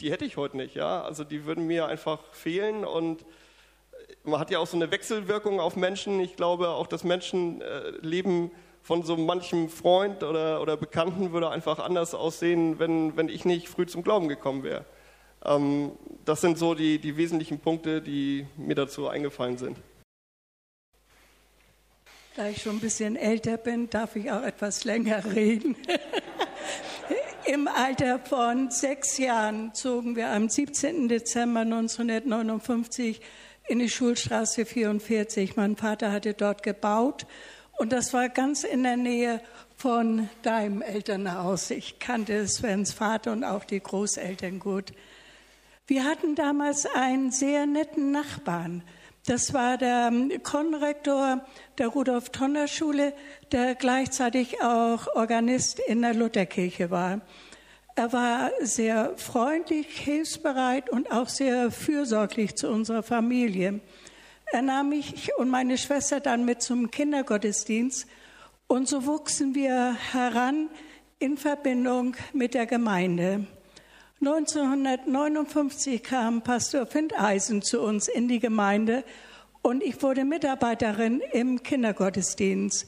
die 0.00 0.10
hätte 0.10 0.24
ich 0.24 0.36
heute 0.36 0.56
nicht. 0.56 0.74
Ja? 0.74 1.02
Also 1.02 1.24
die 1.24 1.44
würden 1.44 1.66
mir 1.66 1.86
einfach 1.86 2.32
fehlen 2.32 2.84
und 2.84 3.24
man 4.24 4.40
hat 4.40 4.50
ja 4.50 4.58
auch 4.58 4.66
so 4.66 4.76
eine 4.76 4.90
Wechselwirkung 4.90 5.60
auf 5.60 5.76
Menschen. 5.76 6.20
Ich 6.20 6.36
glaube 6.36 6.68
auch, 6.70 6.86
das 6.86 7.04
Menschenleben 7.04 8.46
äh, 8.46 8.54
von 8.82 9.02
so 9.02 9.16
manchem 9.16 9.68
Freund 9.68 10.22
oder, 10.22 10.60
oder 10.60 10.76
Bekannten 10.76 11.32
würde 11.32 11.50
einfach 11.50 11.78
anders 11.78 12.14
aussehen, 12.14 12.78
wenn, 12.78 13.16
wenn 13.16 13.28
ich 13.28 13.44
nicht 13.44 13.68
früh 13.68 13.86
zum 13.86 14.02
Glauben 14.02 14.28
gekommen 14.28 14.62
wäre. 14.62 14.84
Ähm, 15.44 15.92
das 16.24 16.40
sind 16.40 16.58
so 16.58 16.74
die, 16.74 16.98
die 16.98 17.16
wesentlichen 17.16 17.60
Punkte, 17.60 18.00
die 18.00 18.46
mir 18.56 18.74
dazu 18.74 19.08
eingefallen 19.08 19.58
sind. 19.58 19.76
Da 22.36 22.50
ich 22.50 22.60
schon 22.60 22.76
ein 22.76 22.80
bisschen 22.80 23.16
älter 23.16 23.56
bin, 23.56 23.88
darf 23.88 24.14
ich 24.14 24.30
auch 24.30 24.42
etwas 24.42 24.84
länger 24.84 25.24
reden. 25.24 25.74
Im 27.46 27.66
Alter 27.66 28.18
von 28.18 28.70
sechs 28.70 29.16
Jahren 29.16 29.72
zogen 29.72 30.16
wir 30.16 30.28
am 30.28 30.50
17. 30.50 31.08
Dezember 31.08 31.60
1959 31.60 33.22
in 33.68 33.78
die 33.78 33.88
Schulstraße 33.88 34.66
44. 34.66 35.56
Mein 35.56 35.76
Vater 35.76 36.12
hatte 36.12 36.34
dort 36.34 36.62
gebaut 36.62 37.26
und 37.78 37.90
das 37.90 38.12
war 38.12 38.28
ganz 38.28 38.64
in 38.64 38.82
der 38.82 38.98
Nähe 38.98 39.40
von 39.78 40.28
deinem 40.42 40.82
Elternhaus. 40.82 41.70
Ich 41.70 42.00
kannte 42.00 42.46
Svens 42.46 42.92
Vater 42.92 43.32
und 43.32 43.44
auch 43.44 43.64
die 43.64 43.80
Großeltern 43.80 44.58
gut. 44.58 44.92
Wir 45.86 46.04
hatten 46.04 46.34
damals 46.34 46.84
einen 46.84 47.30
sehr 47.30 47.64
netten 47.64 48.10
Nachbarn. 48.10 48.82
Das 49.26 49.52
war 49.52 49.76
der 49.76 50.10
ähm, 50.12 50.30
Konrektor 50.44 51.44
der 51.78 51.88
Rudolf 51.88 52.30
Tonner 52.30 52.68
Schule, 52.68 53.12
der 53.50 53.74
gleichzeitig 53.74 54.62
auch 54.62 55.08
Organist 55.16 55.80
in 55.80 56.02
der 56.02 56.14
Lutherkirche 56.14 56.92
war. 56.92 57.20
Er 57.96 58.12
war 58.12 58.52
sehr 58.60 59.14
freundlich, 59.16 59.88
hilfsbereit 59.98 60.90
und 60.90 61.10
auch 61.10 61.28
sehr 61.28 61.72
fürsorglich 61.72 62.54
zu 62.54 62.68
unserer 62.68 63.02
Familie. 63.02 63.80
Er 64.52 64.62
nahm 64.62 64.90
mich 64.90 65.30
und 65.38 65.48
meine 65.48 65.76
Schwester 65.76 66.20
dann 66.20 66.44
mit 66.44 66.62
zum 66.62 66.92
Kindergottesdienst 66.92 68.06
und 68.68 68.86
so 68.86 69.06
wuchsen 69.06 69.56
wir 69.56 69.96
heran 70.12 70.68
in 71.18 71.36
Verbindung 71.36 72.14
mit 72.32 72.54
der 72.54 72.66
Gemeinde. 72.66 73.46
1959 74.20 76.02
kam 76.02 76.40
Pastor 76.40 76.86
Findeisen 76.86 77.60
zu 77.60 77.82
uns 77.82 78.08
in 78.08 78.28
die 78.28 78.38
Gemeinde 78.38 79.04
und 79.60 79.82
ich 79.82 80.02
wurde 80.02 80.24
Mitarbeiterin 80.24 81.20
im 81.32 81.62
Kindergottesdienst. 81.62 82.86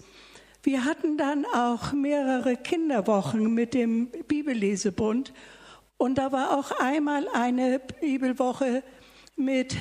Wir 0.63 0.87
hatten 0.87 1.19
dann 1.19 1.45
auch 1.45 1.93
mehrere 1.93 2.57
Kinderwochen 2.57 3.53
mit 3.53 3.75
dem 3.75 4.09
Bibellesebund 4.27 5.35
und 5.99 6.17
da 6.17 6.33
war 6.33 6.59
auch 6.59 6.71
einmal 6.81 7.29
eine 7.35 7.79
Bibelwoche 7.79 8.83
mit 9.37 9.77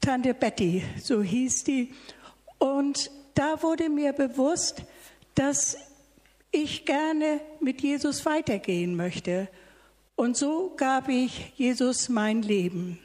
Tante 0.00 0.34
Betty, 0.34 0.84
so 1.02 1.20
hieß 1.20 1.64
die. 1.64 1.92
Und 2.58 3.10
da 3.34 3.60
wurde 3.60 3.88
mir 3.88 4.12
bewusst, 4.12 4.84
dass 5.34 5.76
ich 6.52 6.84
gerne 6.84 7.40
mit 7.58 7.80
Jesus 7.80 8.24
weitergehen 8.24 8.94
möchte. 8.94 9.48
Und 10.16 10.36
so 10.36 10.74
gab 10.76 11.08
ich 11.08 11.52
Jesus 11.56 12.08
mein 12.08 12.42
Leben. 12.42 12.98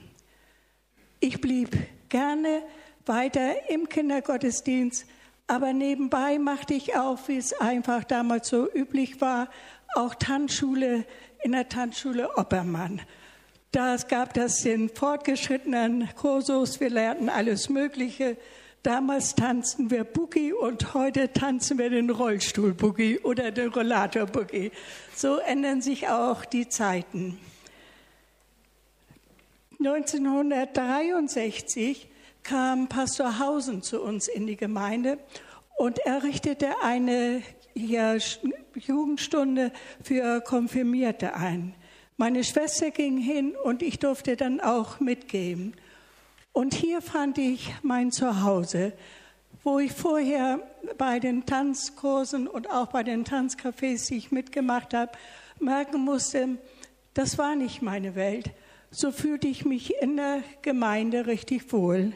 Ich 1.19 1.41
blieb 1.41 1.75
gerne 2.09 2.61
weiter 3.05 3.69
im 3.69 3.89
Kindergottesdienst, 3.89 5.05
aber 5.47 5.73
nebenbei 5.73 6.37
machte 6.37 6.73
ich 6.73 6.95
auch, 6.95 7.27
wie 7.27 7.37
es 7.37 7.53
einfach 7.53 8.03
damals 8.03 8.49
so 8.49 8.71
üblich 8.71 9.21
war, 9.21 9.49
auch 9.95 10.13
Tanzschule 10.15 11.05
in 11.41 11.53
der 11.53 11.69
Tanzschule 11.69 12.37
Oppermann. 12.37 13.01
Da 13.71 13.95
gab 14.07 14.33
das 14.33 14.61
den 14.63 14.89
fortgeschrittenen 14.89 16.09
Kursus, 16.15 16.79
wir 16.79 16.89
lernten 16.89 17.29
alles 17.29 17.69
Mögliche. 17.69 18.37
Damals 18.83 19.35
tanzten 19.35 19.91
wir 19.91 20.03
Boogie 20.03 20.53
und 20.53 20.93
heute 20.93 21.33
tanzen 21.33 21.77
wir 21.77 21.89
den 21.89 22.09
Rollstuhl 22.09 22.73
Boogie 22.73 23.19
oder 23.19 23.51
den 23.51 23.69
Rollator 23.69 24.25
Boogie. 24.25 24.71
So 25.15 25.37
ändern 25.37 25.81
sich 25.81 26.07
auch 26.07 26.45
die 26.45 26.69
Zeiten. 26.69 27.37
1963 29.79 32.07
kam 32.43 32.87
Pastor 32.87 33.39
Hausen 33.39 33.83
zu 33.83 34.01
uns 34.01 34.27
in 34.27 34.47
die 34.47 34.57
Gemeinde 34.57 35.19
und 35.77 35.99
er 35.99 36.23
richtete 36.23 36.81
eine 36.81 37.43
Jugendstunde 37.75 39.71
für 40.01 40.41
Konfirmierte 40.41 41.35
ein. 41.35 41.75
Meine 42.15 42.43
Schwester 42.43 42.89
ging 42.89 43.17
hin 43.17 43.55
und 43.55 43.83
ich 43.83 43.99
durfte 43.99 44.35
dann 44.35 44.59
auch 44.59 44.99
mitgehen. 44.99 45.75
Und 46.57 46.73
hier 46.73 47.03
fand 47.03 47.37
ich 47.37 47.71
mein 47.83 48.11
Zuhause, 48.11 48.93
wo 49.63 49.77
ich 49.77 49.91
vorher 49.91 50.59
bei 50.97 51.19
den 51.19 51.45
Tanzkursen 51.45 52.47
und 52.47 52.71
auch 52.71 52.87
bei 52.87 53.03
den 53.03 53.25
Tanzcafés, 53.25 54.07
die 54.07 54.17
ich 54.17 54.31
mitgemacht 54.31 54.95
habe, 54.95 55.11
merken 55.59 56.01
musste, 56.03 56.57
das 57.13 57.37
war 57.37 57.55
nicht 57.55 57.83
meine 57.83 58.15
Welt. 58.15 58.49
So 58.89 59.11
fühlte 59.11 59.47
ich 59.47 59.65
mich 59.65 60.01
in 60.01 60.17
der 60.17 60.41
Gemeinde 60.63 61.27
richtig 61.27 61.71
wohl. 61.71 62.13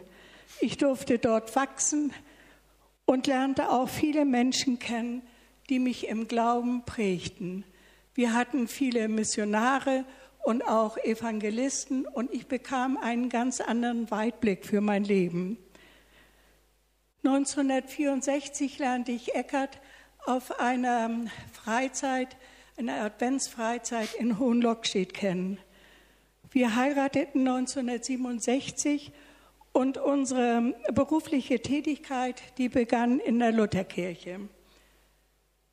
Ich 0.59 0.75
durfte 0.77 1.19
dort 1.19 1.55
wachsen 1.55 2.11
und 3.05 3.27
lernte 3.27 3.69
auch 3.69 3.89
viele 3.89 4.25
Menschen 4.25 4.79
kennen, 4.79 5.21
die 5.69 5.77
mich 5.77 6.07
im 6.07 6.27
Glauben 6.27 6.83
prägten. 6.83 7.63
Wir 8.15 8.33
hatten 8.33 8.67
viele 8.67 9.07
Missionare 9.07 10.03
und 10.43 10.67
auch 10.67 10.97
Evangelisten 10.97 12.05
und 12.05 12.33
ich 12.33 12.47
bekam 12.47 12.97
einen 12.97 13.29
ganz 13.29 13.61
anderen 13.61 14.09
Weitblick 14.11 14.65
für 14.65 14.81
mein 14.81 15.03
Leben. 15.03 15.57
1964 17.23 18.79
lernte 18.79 19.11
ich 19.11 19.35
Eckert 19.35 19.79
auf 20.25 20.59
einer 20.59 21.09
Freizeit, 21.53 22.35
einer 22.77 23.01
Adventsfreizeit 23.03 24.15
in 24.15 24.39
Hohenlockstedt 24.39 25.13
kennen. 25.13 25.59
Wir 26.49 26.75
heirateten 26.75 27.47
1967 27.47 29.11
und 29.71 29.97
unsere 29.97 30.73
berufliche 30.93 31.61
Tätigkeit, 31.61 32.41
die 32.57 32.69
begann 32.69 33.19
in 33.19 33.39
der 33.39 33.51
Lutherkirche. 33.51 34.39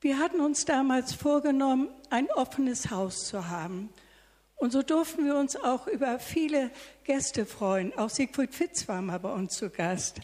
Wir 0.00 0.18
hatten 0.18 0.40
uns 0.40 0.64
damals 0.64 1.14
vorgenommen, 1.14 1.88
ein 2.10 2.30
offenes 2.30 2.90
Haus 2.90 3.26
zu 3.26 3.48
haben. 3.48 3.88
Und 4.58 4.72
so 4.72 4.82
durften 4.82 5.24
wir 5.24 5.36
uns 5.36 5.56
auch 5.56 5.86
über 5.86 6.18
viele 6.18 6.70
Gäste 7.04 7.46
freuen. 7.46 7.96
Auch 7.96 8.10
Siegfried 8.10 8.54
Fitz 8.54 8.88
war 8.88 9.00
mal 9.00 9.18
bei 9.18 9.32
uns 9.32 9.56
zu 9.56 9.70
Gast. 9.70 10.20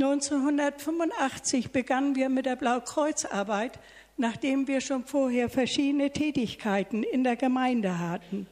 1985 0.00 1.70
begannen 1.70 2.16
wir 2.16 2.28
mit 2.28 2.46
der 2.46 2.56
Blaukreuzarbeit, 2.56 3.78
nachdem 4.16 4.66
wir 4.66 4.80
schon 4.80 5.04
vorher 5.04 5.48
verschiedene 5.48 6.10
Tätigkeiten 6.10 7.04
in 7.04 7.22
der 7.22 7.36
Gemeinde 7.36 8.00
hatten. 8.00 8.48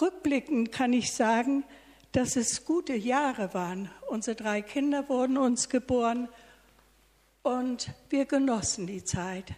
Rückblickend 0.00 0.70
kann 0.70 0.92
ich 0.92 1.12
sagen, 1.12 1.64
dass 2.12 2.36
es 2.36 2.64
gute 2.64 2.94
Jahre 2.94 3.52
waren. 3.52 3.90
Unsere 4.08 4.36
drei 4.36 4.62
Kinder 4.62 5.08
wurden 5.08 5.36
uns 5.36 5.68
geboren 5.68 6.28
und 7.42 7.90
wir 8.08 8.26
genossen 8.26 8.86
die 8.86 9.02
Zeit. 9.02 9.52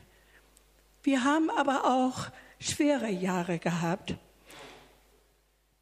Wir 1.03 1.25
haben 1.25 1.51
aber 1.51 1.85
auch 1.85 2.31
schwere 2.63 3.11
Jahre 3.11 3.59
gehabt. 3.59 4.15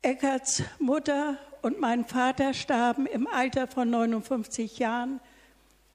Eckerts 0.03 0.63
Mutter 0.79 1.37
und 1.63 1.79
mein 1.79 2.07
Vater 2.07 2.55
starben 2.55 3.07
im 3.07 3.27
Alter 3.27 3.67
von 3.67 3.91
59 3.91 4.79
Jahren, 4.79 5.21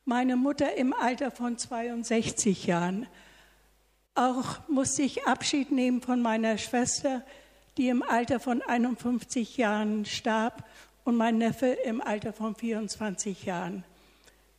meine 0.05 0.35
Mutter 0.35 0.75
im 0.75 0.93
Alter 0.93 1.31
von 1.31 1.57
62 1.57 2.67
Jahren. 2.67 3.07
Auch 4.13 4.59
musste 4.67 5.01
ich 5.01 5.25
Abschied 5.25 5.71
nehmen 5.71 6.01
von 6.01 6.21
meiner 6.21 6.57
Schwester, 6.57 7.23
die 7.77 7.89
im 7.89 8.03
Alter 8.03 8.39
von 8.39 8.61
51 8.61 9.57
Jahren 9.57 10.05
starb 10.05 10.63
und 11.03 11.15
mein 11.17 11.39
Neffe 11.39 11.67
im 11.67 11.99
Alter 11.99 12.31
von 12.31 12.55
24 12.55 13.43
Jahren. 13.45 13.83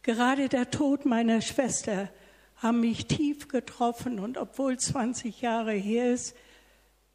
Gerade 0.02 0.48
der 0.48 0.70
Tod 0.70 1.06
meiner 1.06 1.40
Schwester 1.40 2.08
haben 2.56 2.80
mich 2.80 3.06
tief 3.06 3.48
getroffen 3.48 4.18
und 4.18 4.38
obwohl 4.38 4.78
20 4.78 5.40
Jahre 5.42 5.72
her 5.72 6.12
ist, 6.12 6.34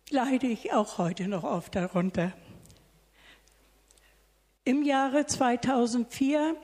leide 0.10 0.48
ich 0.48 0.74
auch 0.74 0.98
heute 0.98 1.28
noch 1.28 1.44
oft 1.44 1.76
darunter. 1.76 2.34
Im 4.64 4.84
Jahre 4.84 5.26
2004 5.26 6.56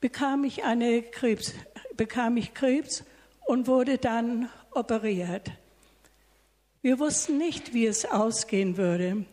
bekam 0.00 0.44
ich, 0.44 0.64
eine 0.64 1.02
Krebs, 1.02 1.54
bekam 1.96 2.36
ich 2.36 2.54
Krebs 2.54 3.04
und 3.46 3.66
wurde 3.66 3.98
dann 3.98 4.48
operiert. 4.70 5.50
Wir 6.82 6.98
wussten 6.98 7.38
nicht, 7.38 7.74
wie 7.74 7.86
es 7.86 8.04
ausgehen 8.04 8.76
würde. 8.76 9.24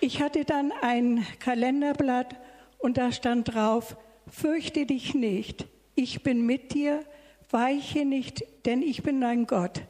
Ich 0.00 0.20
hatte 0.20 0.44
dann 0.44 0.72
ein 0.82 1.26
Kalenderblatt 1.38 2.36
und 2.78 2.96
da 2.96 3.12
stand 3.12 3.54
drauf, 3.54 3.96
fürchte 4.28 4.86
dich 4.86 5.14
nicht, 5.14 5.66
ich 5.94 6.22
bin 6.22 6.44
mit 6.44 6.74
dir, 6.74 7.04
weiche 7.50 8.04
nicht, 8.04 8.44
denn 8.66 8.82
ich 8.82 9.02
bin 9.02 9.20
dein 9.20 9.46
Gott. 9.46 9.82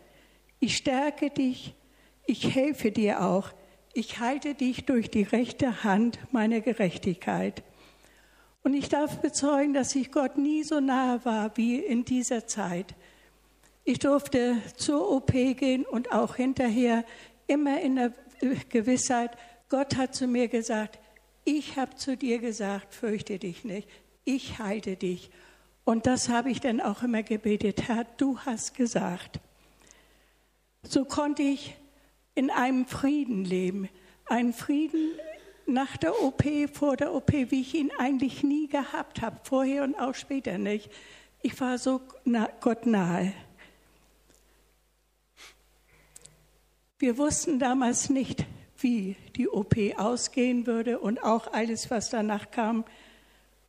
Ich 0.61 0.77
stärke 0.77 1.31
dich, 1.31 1.75
ich 2.27 2.55
helfe 2.55 2.90
dir 2.90 3.23
auch, 3.23 3.53
ich 3.93 4.19
halte 4.19 4.55
dich 4.55 4.87
durch 4.87 5.11
die 5.11 5.23
rechte 5.23 5.85
Hand 5.85 6.19
meiner 6.33 6.61
Gerechtigkeit. 6.61 7.62
Und 8.62 8.75
ich 8.75 8.88
darf 8.88 9.21
bezeugen, 9.21 9.75
dass 9.75 9.95
ich 9.95 10.11
Gott 10.11 10.38
nie 10.38 10.64
so 10.64 10.81
nahe 10.81 11.25
war 11.25 11.57
wie 11.57 11.79
in 11.79 12.05
dieser 12.05 12.47
Zeit. 12.47 12.95
Ich 13.85 13.99
durfte 13.99 14.57
zur 14.77 15.11
OP 15.11 15.33
gehen 15.33 15.85
und 15.85 16.12
auch 16.12 16.37
hinterher 16.37 17.05
immer 17.47 17.81
in 17.81 17.97
der 17.97 18.12
Gewissheit, 18.71 19.37
Gott 19.69 19.97
hat 19.97 20.14
zu 20.14 20.27
mir 20.27 20.49
gesagt, 20.49 20.99
ich 21.45 21.77
habe 21.77 21.95
zu 21.97 22.17
dir 22.17 22.38
gesagt, 22.38 22.95
fürchte 22.95 23.38
dich 23.38 23.64
nicht, 23.64 23.88
ich 24.25 24.59
halte 24.59 24.97
dich. 24.97 25.31
Und 25.85 26.07
das 26.07 26.29
habe 26.29 26.51
ich 26.51 26.61
dann 26.61 26.81
auch 26.81 27.03
immer 27.03 27.23
gebetet, 27.23 27.88
Herr, 27.88 28.05
du 28.16 28.38
hast 28.40 28.75
gesagt. 28.75 29.40
So 30.83 31.05
konnte 31.05 31.42
ich 31.42 31.77
in 32.35 32.51
einem 32.51 32.87
Frieden 32.87 33.44
leben, 33.44 33.88
einen 34.27 34.53
Frieden 34.53 35.12
nach 35.66 35.97
der 35.97 36.23
OP, 36.23 36.44
vor 36.73 36.97
der 36.97 37.14
OP, 37.14 37.33
wie 37.33 37.61
ich 37.61 37.75
ihn 37.75 37.90
eigentlich 37.99 38.42
nie 38.42 38.68
gehabt 38.68 39.23
habe, 39.23 39.38
vorher 39.44 39.85
und 39.85 39.94
auch 39.94 40.14
später 40.14 40.59
nicht. 40.59 40.90
Ich 41.42 41.59
war 41.61 41.79
so 41.79 42.01
Gott 42.61 42.87
nahe. 42.87 43.33
Wir 46.99 47.18
wussten 47.18 47.59
damals 47.59 48.09
nicht, 48.09 48.47
wie 48.79 49.16
die 49.37 49.49
OP 49.49 49.75
ausgehen 49.97 50.66
würde 50.66 50.99
und 50.99 51.23
auch 51.23 51.53
alles, 51.53 51.90
was 51.90 52.09
danach 52.09 52.51
kam, 52.51 52.85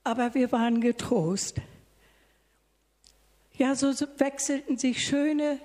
aber 0.03 0.33
wir 0.35 0.51
waren 0.51 0.79
getrost. 0.79 1.59
Ja, 3.57 3.73
so 3.73 3.93
wechselten 4.17 4.77
sich 4.77 5.05
schöne 5.05 5.59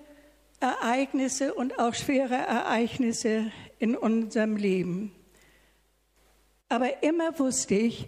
Ereignisse 0.60 1.54
und 1.54 1.78
auch 1.80 1.94
schwere 1.94 2.34
Ereignisse 2.34 3.50
in 3.80 3.96
unserem 3.96 4.56
Leben. 4.56 5.12
Aber 6.68 7.02
immer 7.02 7.36
wusste 7.40 7.74
ich, 7.74 8.06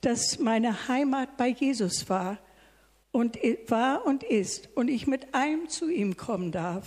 dass 0.00 0.38
meine 0.38 0.88
Heimat 0.88 1.36
bei 1.36 1.48
Jesus 1.48 2.08
war 2.08 2.38
und 3.12 3.38
war 3.68 4.06
und 4.06 4.22
ist 4.22 4.70
und 4.76 4.88
ich 4.88 5.06
mit 5.06 5.34
allem 5.34 5.68
zu 5.68 5.90
ihm 5.90 6.16
kommen 6.16 6.50
darf. 6.50 6.86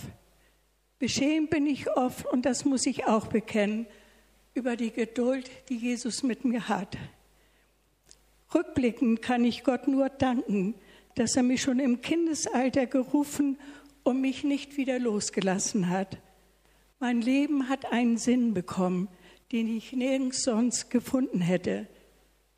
Beschämt 0.98 1.50
bin 1.50 1.66
ich 1.66 1.90
oft, 1.96 2.26
und 2.26 2.44
das 2.44 2.64
muss 2.64 2.86
ich 2.86 3.06
auch 3.06 3.28
bekennen, 3.28 3.86
über 4.52 4.76
die 4.76 4.90
Geduld, 4.90 5.48
die 5.68 5.76
Jesus 5.76 6.24
mit 6.24 6.44
mir 6.44 6.68
hat. 6.68 6.98
Rückblickend 8.52 9.22
kann 9.22 9.44
ich 9.44 9.62
Gott 9.62 9.86
nur 9.86 10.08
danken, 10.08 10.74
dass 11.20 11.36
er 11.36 11.42
mich 11.42 11.60
schon 11.60 11.80
im 11.80 12.00
Kindesalter 12.00 12.86
gerufen 12.86 13.58
und 14.04 14.22
mich 14.22 14.42
nicht 14.42 14.78
wieder 14.78 14.98
losgelassen 14.98 15.90
hat. 15.90 16.16
Mein 16.98 17.20
Leben 17.20 17.68
hat 17.68 17.92
einen 17.92 18.16
Sinn 18.16 18.54
bekommen, 18.54 19.06
den 19.52 19.76
ich 19.76 19.92
nirgends 19.92 20.42
sonst 20.42 20.88
gefunden 20.88 21.42
hätte. 21.42 21.86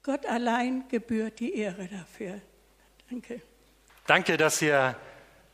Gott 0.04 0.26
allein 0.26 0.84
gebührt 0.88 1.40
die 1.40 1.54
Ehre 1.54 1.88
dafür. 1.88 2.40
Danke. 3.10 3.42
Danke, 4.06 4.36
dass 4.36 4.62
ihr 4.62 4.96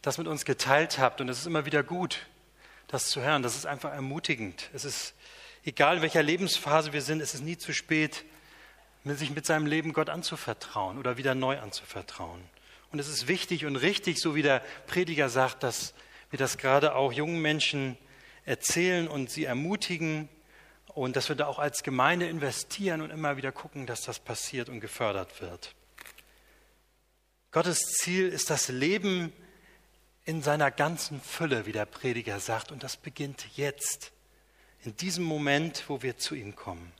das 0.02 0.18
mit 0.18 0.26
uns 0.26 0.44
geteilt 0.44 0.98
habt. 0.98 1.22
Und 1.22 1.30
es 1.30 1.38
ist 1.38 1.46
immer 1.46 1.64
wieder 1.64 1.82
gut, 1.82 2.26
das 2.88 3.08
zu 3.08 3.22
hören. 3.22 3.42
Das 3.42 3.56
ist 3.56 3.64
einfach 3.64 3.94
ermutigend. 3.94 4.68
Es 4.74 4.84
ist, 4.84 5.14
egal 5.64 5.96
in 5.96 6.02
welcher 6.02 6.22
Lebensphase 6.22 6.92
wir 6.92 7.00
sind, 7.00 7.22
es 7.22 7.32
ist 7.32 7.40
nie 7.40 7.56
zu 7.56 7.72
spät, 7.72 8.26
sich 9.04 9.30
mit 9.30 9.46
seinem 9.46 9.64
Leben 9.64 9.94
Gott 9.94 10.10
anzuvertrauen 10.10 10.98
oder 10.98 11.16
wieder 11.16 11.34
neu 11.34 11.58
anzuvertrauen. 11.58 12.42
Und 12.90 12.98
es 12.98 13.08
ist 13.08 13.28
wichtig 13.28 13.66
und 13.66 13.76
richtig, 13.76 14.18
so 14.18 14.34
wie 14.34 14.42
der 14.42 14.62
Prediger 14.86 15.28
sagt, 15.28 15.62
dass 15.62 15.94
wir 16.30 16.38
das 16.38 16.58
gerade 16.58 16.94
auch 16.94 17.12
jungen 17.12 17.40
Menschen 17.40 17.98
erzählen 18.44 19.08
und 19.08 19.30
sie 19.30 19.44
ermutigen 19.44 20.28
und 20.86 21.16
dass 21.16 21.28
wir 21.28 21.36
da 21.36 21.46
auch 21.46 21.58
als 21.58 21.82
Gemeinde 21.82 22.28
investieren 22.28 23.02
und 23.02 23.10
immer 23.10 23.36
wieder 23.36 23.52
gucken, 23.52 23.86
dass 23.86 24.02
das 24.02 24.18
passiert 24.18 24.68
und 24.68 24.80
gefördert 24.80 25.40
wird. 25.40 25.74
Gottes 27.50 27.80
Ziel 27.98 28.28
ist 28.28 28.50
das 28.50 28.68
Leben 28.68 29.32
in 30.24 30.42
seiner 30.42 30.70
ganzen 30.70 31.20
Fülle, 31.20 31.66
wie 31.66 31.72
der 31.72 31.86
Prediger 31.86 32.40
sagt, 32.40 32.72
und 32.72 32.82
das 32.82 32.96
beginnt 32.96 33.46
jetzt, 33.56 34.12
in 34.84 34.96
diesem 34.96 35.24
Moment, 35.24 35.84
wo 35.88 36.02
wir 36.02 36.18
zu 36.18 36.34
ihm 36.34 36.54
kommen. 36.54 36.92